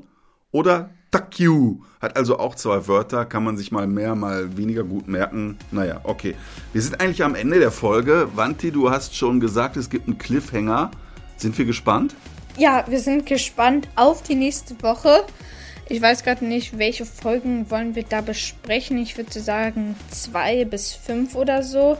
oder 0.50 0.90
Takyu. 1.10 1.82
Hat 2.00 2.16
also 2.16 2.38
auch 2.38 2.54
zwei 2.54 2.86
Wörter, 2.88 3.24
kann 3.24 3.44
man 3.44 3.56
sich 3.56 3.70
mal 3.70 3.86
mehr, 3.86 4.14
mal 4.14 4.56
weniger 4.56 4.82
gut 4.82 5.08
merken. 5.08 5.58
Naja, 5.70 6.00
okay. 6.04 6.34
Wir 6.72 6.80
sind 6.82 7.00
eigentlich 7.00 7.22
am 7.22 7.34
Ende 7.34 7.58
der 7.58 7.70
Folge. 7.70 8.28
Wanti, 8.34 8.70
du 8.70 8.90
hast 8.90 9.14
schon 9.14 9.40
gesagt, 9.40 9.76
es 9.76 9.90
gibt 9.90 10.06
einen 10.08 10.18
Cliffhanger. 10.18 10.90
Sind 11.36 11.56
wir 11.58 11.64
gespannt? 11.64 12.14
Ja, 12.56 12.84
wir 12.86 13.00
sind 13.00 13.26
gespannt 13.26 13.88
auf 13.96 14.22
die 14.22 14.34
nächste 14.34 14.80
Woche. 14.82 15.24
Ich 15.88 16.00
weiß 16.00 16.22
gerade 16.22 16.44
nicht, 16.44 16.78
welche 16.78 17.04
Folgen 17.06 17.70
wollen 17.70 17.94
wir 17.94 18.04
da 18.04 18.20
besprechen. 18.20 18.98
Ich 18.98 19.16
würde 19.16 19.40
sagen 19.40 19.96
zwei 20.10 20.64
bis 20.64 20.92
fünf 20.92 21.34
oder 21.34 21.62
so. 21.62 21.96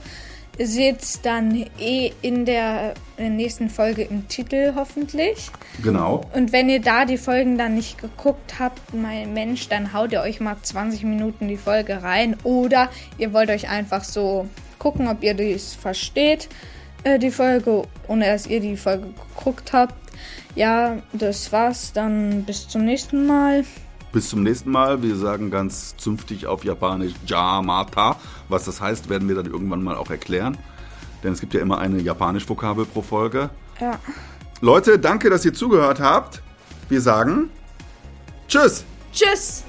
Ihr 0.58 0.66
seht 0.66 1.00
es 1.00 1.22
dann 1.22 1.66
eh 1.78 2.12
in 2.20 2.44
der, 2.44 2.92
in 3.16 3.24
der 3.24 3.30
nächsten 3.30 3.70
Folge 3.70 4.02
im 4.02 4.28
Titel 4.28 4.74
hoffentlich. 4.76 5.50
Genau. 5.82 6.22
Und 6.34 6.52
wenn 6.52 6.68
ihr 6.68 6.80
da 6.80 7.06
die 7.06 7.16
Folgen 7.16 7.56
dann 7.56 7.74
nicht 7.74 7.98
geguckt 7.98 8.58
habt, 8.58 8.92
mein 8.92 9.32
Mensch, 9.32 9.68
dann 9.68 9.94
haut 9.94 10.12
ihr 10.12 10.20
euch 10.20 10.40
mal 10.40 10.56
20 10.60 11.04
Minuten 11.04 11.48
die 11.48 11.56
Folge 11.56 12.02
rein. 12.02 12.36
Oder 12.44 12.90
ihr 13.16 13.32
wollt 13.32 13.48
euch 13.48 13.70
einfach 13.70 14.04
so 14.04 14.46
gucken, 14.78 15.08
ob 15.08 15.22
ihr 15.22 15.32
dies 15.32 15.74
versteht, 15.74 16.50
äh, 17.04 17.18
die 17.18 17.30
Folge, 17.30 17.84
ohne 18.06 18.26
dass 18.26 18.46
ihr 18.46 18.60
die 18.60 18.76
Folge 18.76 19.06
geguckt 19.34 19.72
habt. 19.72 19.94
Ja, 20.54 20.98
das 21.12 21.52
war's. 21.52 21.92
Dann 21.92 22.44
bis 22.44 22.68
zum 22.68 22.84
nächsten 22.84 23.26
Mal. 23.26 23.64
Bis 24.12 24.28
zum 24.28 24.42
nächsten 24.42 24.70
Mal. 24.70 25.02
Wir 25.02 25.16
sagen 25.16 25.50
ganz 25.50 25.96
zünftig 25.96 26.46
auf 26.46 26.64
Japanisch 26.64 27.14
Jamata. 27.26 28.16
Was 28.48 28.64
das 28.64 28.80
heißt, 28.80 29.08
werden 29.08 29.28
wir 29.28 29.34
dann 29.34 29.46
irgendwann 29.46 29.82
mal 29.82 29.96
auch 29.96 30.10
erklären. 30.10 30.58
Denn 31.22 31.32
es 31.32 31.40
gibt 31.40 31.54
ja 31.54 31.60
immer 31.60 31.78
eine 31.78 32.00
Japanisch-Vokabel 32.00 32.84
pro 32.84 33.02
Folge. 33.02 33.50
Ja. 33.80 33.98
Leute, 34.60 34.98
danke, 34.98 35.30
dass 35.30 35.44
ihr 35.44 35.54
zugehört 35.54 36.00
habt. 36.00 36.42
Wir 36.88 37.00
sagen 37.00 37.50
Tschüss. 38.48 38.84
Tschüss! 39.12 39.64